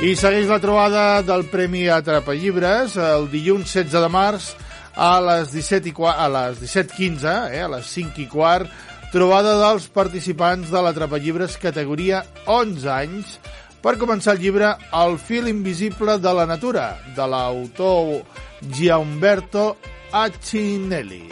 [0.00, 4.46] I segueix la trobada del Premi Atrapallibres el dilluns 16 de març
[4.96, 8.70] a les 17 i qua- a les 17.15, eh, a les 5 i quart,
[9.12, 13.36] trobada dels participants de l'Atrapallibres categoria 11 anys
[13.82, 18.22] per començar el llibre El fil invisible de la natura, de l'autor
[18.72, 19.76] Gianberto
[20.12, 21.26] Accinelli.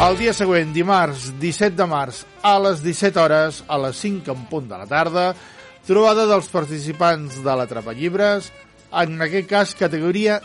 [0.00, 4.46] El dia següent, dimarts 17 de març, a les 17 hores, a les 5 en
[4.48, 5.34] punt de la tarda,
[5.90, 8.52] trobada dels participants de l'Atrapallibres,
[9.02, 10.36] en aquest cas categoria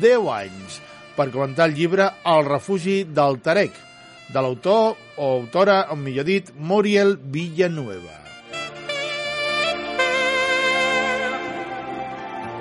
[0.00, 0.78] 10 anys,
[1.16, 3.76] per comentar el llibre El refugi del Tarec,
[4.32, 8.20] de l'autor o autora, o millor dit, Muriel Villanueva.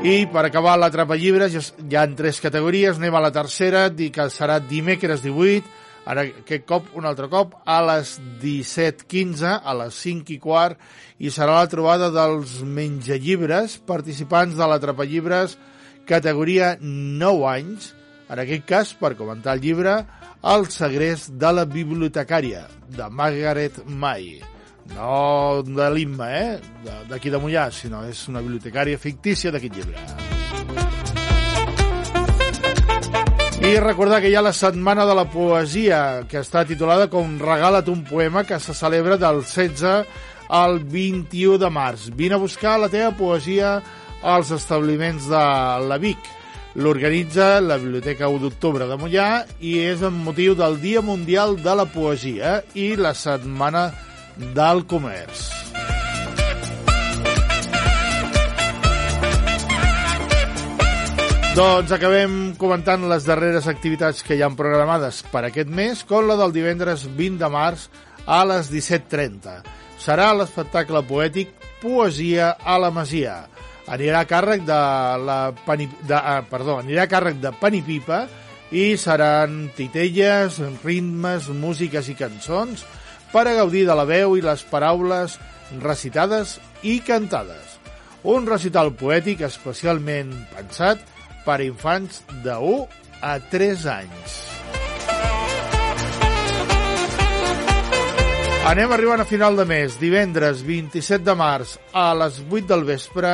[0.03, 4.59] I per acabar l'Atrapallibres, ja- hi ha tres categories, anem a la tercera, que serà
[4.59, 5.63] dimecres 18,
[6.09, 10.79] ara aquest cop, un altre cop, a les 17.15, a les 5 i quart,
[11.19, 15.57] i serà la trobada dels menjallibres, participants de l'Atrapallibres,
[16.09, 17.93] categoria 9 anys,
[18.29, 20.03] en aquest cas, per comentar el llibre,
[20.43, 24.41] El segrest de la bibliotecària, de Margaret May.
[24.91, 26.59] No de l'Imma, eh?
[27.07, 30.42] D'aquí de Mollà, sinó és una bibliotecària fictícia d'aquest llibre.
[33.64, 37.88] I recordar que hi ha la Setmana de la Poesia, que està titulada com Regala't
[37.93, 40.03] un poema, que se celebra del 16
[40.51, 42.09] al 21 de març.
[42.11, 43.78] Vine a buscar la teva poesia
[44.20, 45.45] als establiments de
[45.88, 46.20] la Vic.
[46.76, 49.32] L'organitza la Biblioteca 1 d'octubre de Mollà
[49.64, 53.93] i és amb motiu del Dia Mundial de la Poesia i la Setmana
[54.36, 55.62] del Comerç.
[61.53, 66.33] Doncs acabem comentant les darreres activitats que hi han programades per aquest mes, com la
[66.39, 67.83] del divendres 20 de març
[68.25, 69.59] a les 17.30.
[70.01, 73.35] Serà l'espectacle poètic Poesia a la Masia.
[73.85, 74.79] Anirà a càrrec de
[75.29, 75.37] la
[75.67, 78.23] pani, de, ah, perdó, anirà a càrrec de Panipipa
[78.73, 82.81] i seran titelles, ritmes, músiques i cançons
[83.29, 85.37] per a gaudir de la veu i les paraules
[85.85, 87.77] recitades i cantades.
[88.25, 91.12] Un recital poètic especialment pensat
[91.45, 92.87] per infants de 1
[93.21, 94.39] a 3 anys.
[98.63, 103.33] Anem arribant a final de mes, divendres 27 de març a les 8 del vespre,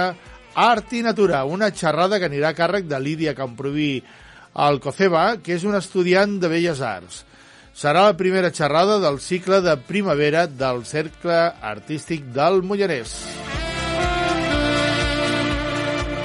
[0.59, 4.01] Art i Natura, una xerrada que anirà a càrrec de Lídia Camproví
[4.53, 7.21] Alcoceba, que és una estudiant de Belles Arts.
[7.77, 13.15] Serà la primera xerrada del cicle de primavera del Cercle Artístic del Mollanès.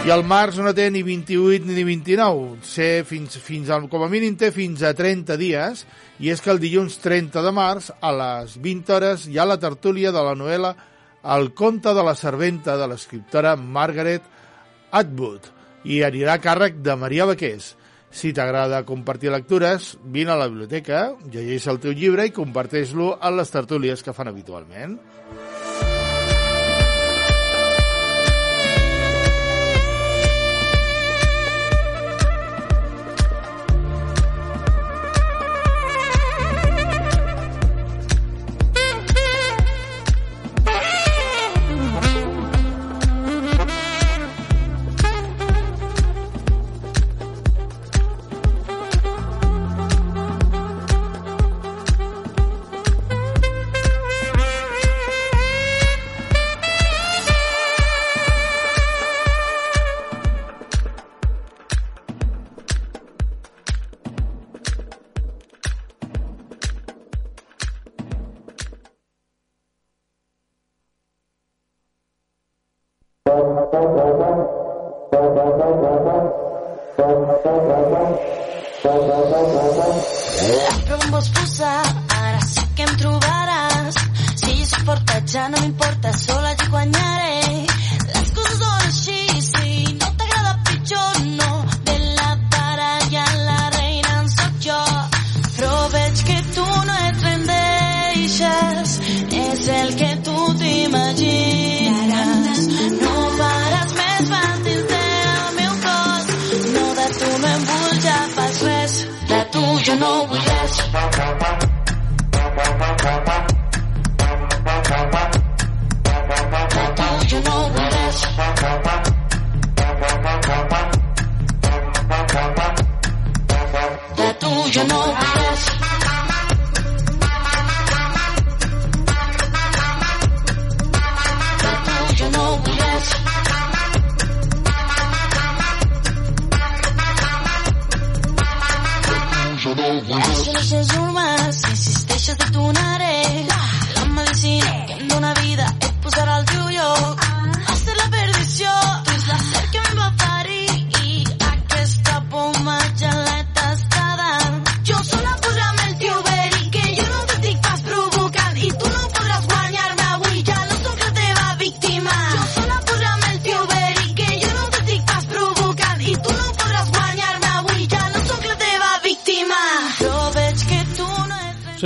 [0.04, 4.08] I el març no té ni 28 ni 29, sé fins, fins al, com a
[4.12, 5.80] mínim té fins a 30 dies,
[6.20, 9.56] i és que el dilluns 30 de març, a les 20 hores, hi ha la
[9.62, 10.74] tertúlia de la novel·la
[11.38, 14.28] El conte de la serventa de l'escriptora Margaret
[14.92, 15.48] Atwood,
[15.88, 17.72] i anirà a càrrec de Maria Baqués.
[18.12, 23.40] Si t'agrada compartir lectures, vine a la biblioteca, llegeix el teu llibre i comparteix-lo en
[23.40, 25.00] les tertúlies que fan habitualment.
[25.34, 25.63] Thank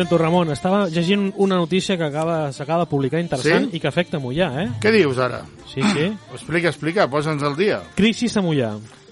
[0.08, 3.76] Sento, Ramon, estava llegint una notícia que acaba s'acaba de publicar interessant Sí?
[3.76, 4.70] i que afecta Mollà, eh?
[4.80, 5.42] Què dius ara?
[5.68, 6.06] Sí, sí.
[6.32, 7.82] Explica, explica, posa'ns al dia.
[7.94, 8.70] Crisi a Mollà.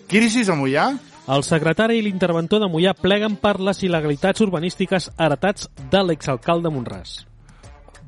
[0.08, 0.86] Crisi a Mollà?
[1.28, 7.26] El secretari i l'interventor de Mollà pleguen per les il·legalitats urbanístiques heretats de l'exalcalde Monràs.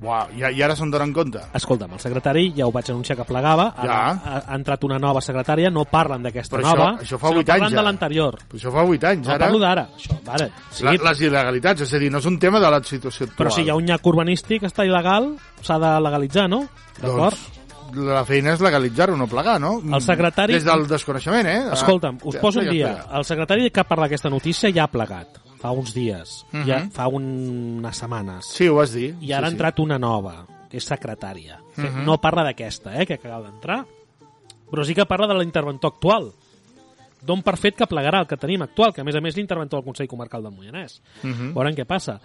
[0.01, 1.41] Uau, i, i ara se'n donen compte?
[1.59, 3.97] Escolta'm, el secretari ja ho vaig anunciar que plegava, ara Ja.
[4.13, 7.35] ha, ha entrat una nova secretària, no parlen d'aquesta Però això- nova, això fa sinó
[7.41, 7.77] vuit anys, parlen ja.
[7.77, 8.39] de l'anterior.
[8.49, 9.47] Però això fa 8 anys, No ara.
[9.47, 10.49] parlo d'ara, això, ara.
[10.71, 13.49] Sí, La, les il·legalitats, és a dir, no és un tema de la situació actual.
[13.49, 16.69] però si hi ha un nyac urbanístic està il·legal, s'ha de legalitzar, no?
[17.03, 17.35] D'acord?
[17.91, 19.81] Doncs la feina és legalitzar-ho, no plegar, no?
[19.83, 21.73] El secretari- Des del desconeixement, eh?
[21.73, 22.91] Escolta'm, us Ja, poso un dia.
[22.93, 23.17] explica.
[23.19, 25.27] El secretari que parla d'aquesta notícia ja ha plegat,
[25.59, 26.65] fa uns dies, Mhm.
[26.67, 27.25] ja fa un,
[27.79, 28.47] unes setmanes.
[28.47, 29.15] Sí, ho vas dir.
[29.21, 31.59] I ara sí, ha entrat una nova, que és secretària.
[31.77, 32.05] Mhm.
[32.05, 33.85] No parla d'aquesta, eh, que acaba d'entrar,
[34.71, 36.33] però sí que parla de l'interventor actual.
[37.21, 39.81] D'on per fet que plegarà el que tenim actual, que a més a més l'interventor
[39.81, 41.01] del Consell Comarcal del Moianès.
[41.23, 41.53] Mhm.
[41.55, 42.21] Veurem què passa.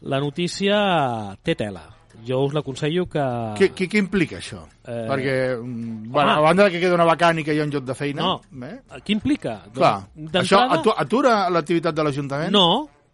[0.00, 1.88] La notícia té tela.
[2.26, 3.22] Jo us l'aconsello que...
[3.58, 4.60] Què, què, què implica això?
[4.86, 7.66] Eh, Perquè, mm, bueno, a banda de que queda una vacant i que hi ha
[7.66, 8.22] un lloc de feina...
[8.22, 8.76] No, eh?
[9.02, 9.56] què implica?
[9.74, 12.54] Clar, Doncs, això d'entrada- atu atura l'activitat de l'Ajuntament?
[12.54, 12.68] No,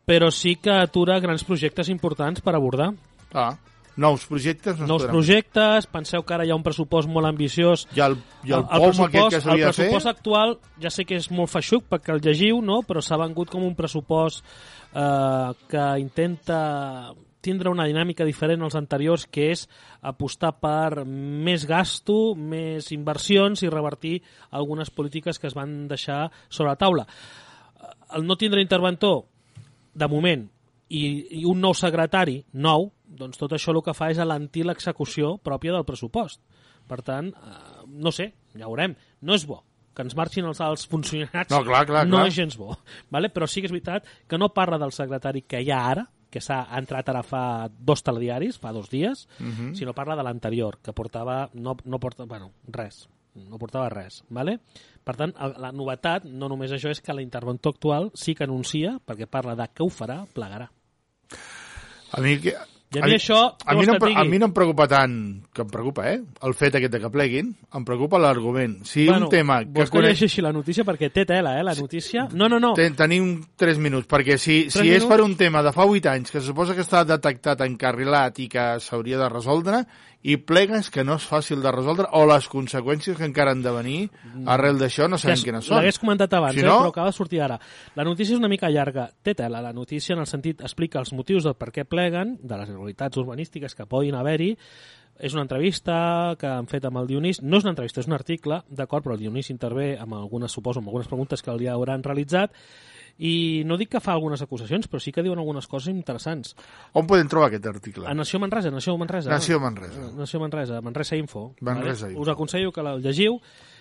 [0.08, 2.90] però sí que atura grans projectes importants per abordar.
[3.32, 3.54] Ah,
[3.98, 7.86] nous projectes no Nous projectes, penseu que ara hi ha un pressupost molt ambiciós.
[7.96, 8.14] I el,
[8.46, 9.88] i el, POM aquest que s'hauria el de fer...
[9.88, 12.84] pressupost actual, ja sé que és molt feixuc perquè el llegiu, no?
[12.86, 14.44] però s'ha vengut com un pressupost
[14.94, 16.60] eh, que intenta
[17.40, 19.66] tindre una dinàmica diferent als anteriors, que és
[20.02, 24.18] apostar per més gasto, més inversions i revertir
[24.50, 27.06] algunes polítiques que es van deixar sobre la taula.
[28.16, 29.24] El no tindre interventor,
[29.94, 30.46] de moment,
[30.88, 31.02] i,
[31.40, 35.74] i un nou secretari nou, doncs tot això el que fa és alentir l'execució pròpia
[35.76, 36.40] del pressupost.
[36.88, 38.94] Per tant, eh, no sé, ja veurem.
[39.20, 39.62] No és bo
[39.98, 41.50] que ens marxin els alts funcionaris.
[41.50, 42.28] No, clar, clar, no clar.
[42.30, 42.76] és gens bo.
[43.14, 43.32] Vale?
[43.34, 46.40] Però sí que és veritat que no parla del secretari que hi ha ara, que
[46.40, 49.74] s'ha entrat ara fa dos telediaris, fa dos dies, Mhm.
[49.74, 54.58] sinó parla de l'anterior, que portava, no, no porta, bueno, res, no portava res, vale?
[55.04, 59.26] Per tant, la novetat, no només això, és que l'interventor actual sí que anuncia, perquè
[59.26, 60.70] parla de que ho farà, plegarà.
[62.12, 62.38] A mi,
[62.88, 65.14] I a mi això, a mi, no, em a mi no em preocupa tant,
[65.52, 66.22] que em preocupa, eh?
[66.48, 68.78] El fet aquest de que pleguin, em preocupa l'argument.
[68.88, 70.14] Si un tema que Vols que coneix...
[70.14, 70.86] llegeixi la notícia?
[70.88, 72.24] Perquè té tela, eh, la notícia.
[72.32, 72.72] No, no, no.
[72.78, 75.08] Ten, tenim 3 minuts, perquè si, si és minuts?
[75.12, 78.48] per un tema de fa 8 anys, que se suposa que està detectat, encarrilat i
[78.48, 79.84] que s'hauria de resoldre,
[80.22, 83.72] i plegues que no és fàcil de resoldre, o les conseqüències que encara han de
[83.74, 83.98] venir
[84.50, 85.78] arrel d'això no sabem quines són.
[85.78, 87.58] L'hagués comentat abans, Si eh, no, però acaba de sortir ara.
[87.94, 89.08] La notícia és una mica llarga.
[89.22, 92.58] Té tela, la notícia en el sentit explica els motius del per què pleguen, de
[92.58, 94.56] les irregularitats urbanístiques que poden haver-hi,
[95.18, 98.14] és una entrevista que han fet amb el Dionís, no és una entrevista, és un
[98.14, 102.06] article, d'acord, però el Dionís intervé amb algunes, suposo, amb algunes preguntes que li hauran
[102.06, 102.54] realitzat,
[103.18, 106.54] i no dic que fa algunes acusacions, però sí que diuen algunes coses interessants.
[106.94, 108.06] On podem trobar aquest article?
[108.06, 109.30] A Nació Manresa, Nació Manresa.
[109.30, 110.10] Nació Manresa.
[110.16, 111.54] Nació Manresa, Manresa Info.
[111.60, 112.12] Manresa vale?
[112.14, 112.22] Info.
[112.22, 113.40] Us aconsello que el llegiu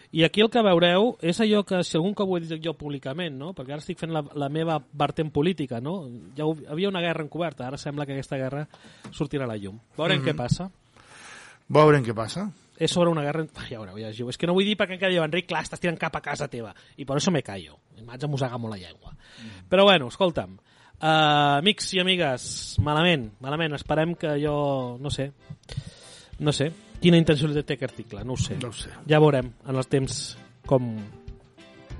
[0.09, 2.73] i aquí el que veureu és allò que, si algun cop ho he dit jo
[2.79, 3.51] públicament, no?
[3.53, 6.07] perquè ara estic fent la, la meva vertent política, no?
[6.37, 8.67] ja ho, havia una guerra encoberta, ara sembla que aquesta guerra
[9.11, 9.77] sortirà a la llum.
[9.97, 10.25] Veurem Mhm.
[10.29, 10.71] què passa.
[11.67, 12.49] Veurem què passa.
[12.77, 13.45] És sobre una guerra...
[13.67, 15.99] Ja veureu, ja, és que no vull dir perquè encara diu Enric, clar, estàs tirant
[15.99, 16.73] cap a casa teva.
[16.97, 17.79] I per això me callo.
[17.97, 19.15] I m'haig de mossegar molt la llengua.
[19.69, 20.57] Però bueno, escolta'm,
[21.01, 22.49] uh, amics i amigues,
[22.85, 24.57] malament, malament, esperem que jo,
[25.01, 25.31] no sé,
[26.39, 26.71] no sé,
[27.01, 28.57] quina intenció té aquest article, no ho sé.
[28.61, 28.93] No ho sé.
[29.09, 30.21] Ja veurem en els temps
[30.69, 30.93] com,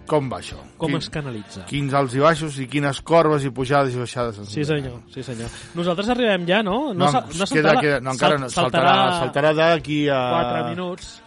[0.07, 0.55] Com va això?
[0.79, 1.65] com Quin- es canalitza.
[1.67, 4.39] Quins alts i baixos i quines corbes i pujades i baixades.
[4.47, 5.49] Sí, senyor, sí, senyor.
[5.75, 6.93] Nosaltres arribem ja, no?
[6.93, 10.21] No, sa- no, saltarà- queda, queda, no encara no, sal- saltarà, saltarà d'aquí a...
[10.39, 11.21] 4 minuts.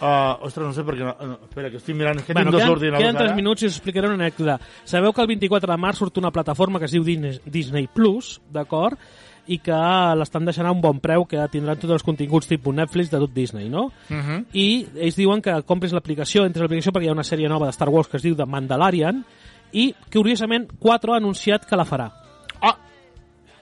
[0.00, 1.02] Uh, ostres, no sé perquè...
[1.02, 3.34] No, no, espera, que estic mirant, que Bueno, queden, ordinadors queden 3 ara.
[3.36, 4.60] minuts i us explicaré una anècdota.
[4.86, 8.36] Sabeu que el 24 de març surt una plataforma que es diu Disney, Disney Plus,
[8.48, 8.94] d'acord?
[9.48, 9.78] I que
[10.20, 13.32] l'estan deixant a un bon preu, que tindran tots els continguts tipus Netflix de tot
[13.34, 13.86] Disney, no?
[14.10, 14.44] Uh -huh.
[14.52, 17.66] I ells diuen que compris l'aplicació, entres a l'aplicació perquè hi ha una sèrie nova
[17.66, 19.24] de Star Wars que es diu The Mandalorian
[19.72, 22.10] i, curiosament, 4 ha anunciat que la farà.
[22.60, 22.87] Ah!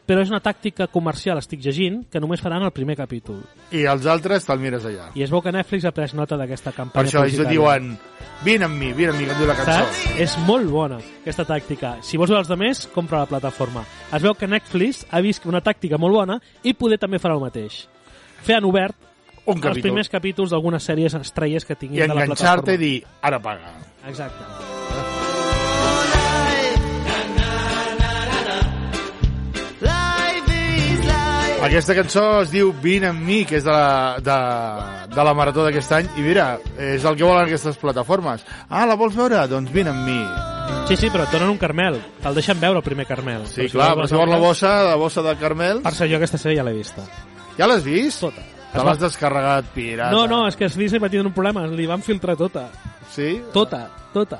[0.06, 3.40] Però és una tàctica comercial, estic llegint, que només faran el primer capítol.
[3.74, 5.08] I els altres te'l mires allà.
[5.18, 7.88] I es veu que Netflix ha pres nota d'aquesta Per campanya això ells diuen
[8.44, 9.80] vine amb mi, vine amb mi, que em diu la cançó.
[9.82, 10.04] Saps?
[10.22, 11.96] És molt bona, aquesta tàctica.
[12.06, 13.82] Si vols veure els demés, compra la plataforma.
[14.14, 17.42] Es veu que Netflix ha vist una tàctica molt bona i poder també farà el
[17.42, 17.88] mateix.
[18.46, 18.94] Fer en obert
[19.46, 19.82] Un els capítol.
[19.90, 22.72] primers capítols d'algunes sèries estrelles que tinguin I de la enganxar-te plataforma.
[22.74, 23.74] i dir, ara paga.
[24.06, 24.75] Exacte.
[31.66, 34.34] Aquesta cançó es diu Vine amb mi, que és de la, de,
[35.10, 36.44] de la marató d'aquest any, i mira,
[36.78, 38.44] és el que volen aquestes plataformes.
[38.68, 39.40] Ah, la vols veure?
[39.50, 40.20] Doncs vine amb mi.
[40.86, 41.98] Sí, sí, però et donen un carmel.
[42.22, 43.48] Te'l deixen veure el primer carmel.
[43.50, 45.80] Sí, clar, però si vols la bossa, la bossa de Carmel...
[45.82, 47.02] Per això jo aquesta sèrie ja l'he vista.
[47.58, 48.22] Ja l'has vist?
[48.22, 48.44] Tota.
[48.70, 50.14] Te l'has descarregat, pirata.
[50.14, 51.64] No, no, és que Disney va tindre un problema.
[51.66, 52.68] Li van filtrar tota.
[53.10, 53.32] Sí?
[53.54, 54.38] Tota, tota.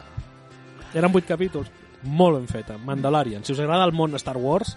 [0.95, 1.75] Eren vuit capítols.
[2.07, 2.79] Molt ben feta.
[2.79, 3.43] Mandalorian.
[3.43, 4.77] Si us agrada el món Star Wars,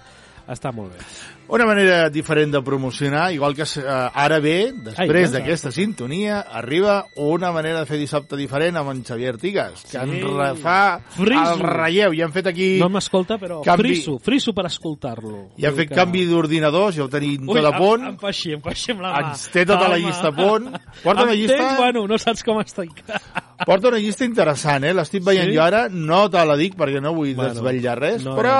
[0.49, 1.03] està molt bé.
[1.49, 3.83] Una manera diferent de promocionar, igual que eh,
[4.13, 9.33] ara bé, després d'aquesta sintonia, arriba una manera de fer dissabte diferent amb en Xavier
[9.33, 9.97] Artigas, que Sí.
[9.97, 11.53] ens re- fa Friso.
[11.55, 12.13] el relleu.
[12.13, 12.77] I han fet aquí...
[12.79, 13.89] No m'escolta, però Canvi.
[13.95, 15.49] friso, friso per escoltar-lo.
[15.57, 18.03] I han fet que- canvi d'ordinadors, ja ho tenim Ui, tot a punt.
[18.03, 19.29] Em, em fa així, em fa així amb la mà.
[19.31, 20.05] Ens té tota la Calma.
[20.07, 20.69] llista a punt.
[21.03, 22.91] Porta Em llista- bueno, no saps com estic.
[23.65, 24.93] Porta una llista interessant, eh?
[24.95, 25.55] L'estic veient Sí?
[25.57, 28.53] jo ara, no te la dic perquè no vull Bueno, desvetllar res, no, però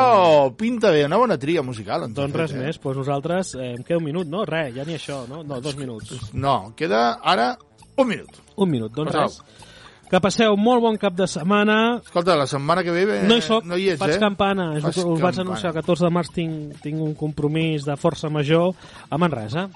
[0.47, 2.07] no, pinta bé, una bona tria musical.
[2.13, 2.65] Doncs res fet, eh?
[2.65, 4.43] més, doncs nosaltres eh, em queda un minut, no?
[4.45, 5.41] Res, ja ni això, no?
[5.43, 6.13] No, dos minuts.
[6.33, 7.57] No, queda ara
[7.97, 8.29] un minut.
[8.57, 9.27] Un minut, doncs Passau.
[9.27, 9.65] res.
[10.09, 11.99] Que passeu un molt bon cap de setmana.
[12.03, 13.03] Escolta, la setmana que ve...
[13.19, 14.19] eh, No hi soc, no hi ets, faig eh?
[14.19, 14.71] campana.
[14.75, 15.41] És Fas us vaig campana.
[15.45, 18.73] anunciar el 14 de març tinc, tinc un compromís de força major
[19.07, 19.67] a Manresa.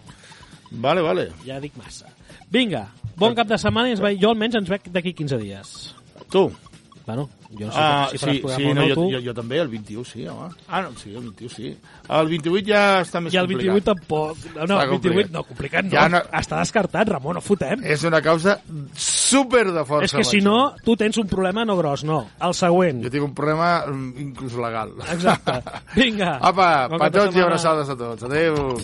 [0.72, 1.28] Vale, vale.
[1.46, 2.10] Ja dic massa.
[2.54, 2.86] Vinga,
[3.18, 5.74] bon cap de setmana i ens ve, jo almenys ens veig d'aquí 15 dies.
[6.30, 6.46] Tu?
[7.04, 9.06] Bueno, jo no sé Ah, si faràs sí, sí, no, no, jo, tu.
[9.12, 10.54] jo, jo també, el 21, sí, home.
[10.70, 11.72] Ah, no, sí, el 21, sí.
[12.08, 13.74] El 28 ja està més I el complicat.
[13.74, 14.38] 28 tampoc.
[14.56, 15.32] No, no, el 28 complicat.
[15.36, 15.92] no, complicat no.
[15.98, 17.84] Ja no- Està descartat, Ramon, no fotem.
[17.84, 18.56] És una causa
[18.96, 20.06] super de força.
[20.06, 22.22] És que si no, tu tens un problema no gros, no.
[22.40, 23.04] El següent.
[23.04, 24.96] Jo tinc un problema mm, inclús legal.
[25.12, 25.60] Exacte.
[26.00, 26.38] Vinga.
[26.40, 28.24] Apa, Bon petons i abraçades a tots.
[28.24, 28.78] Adéu.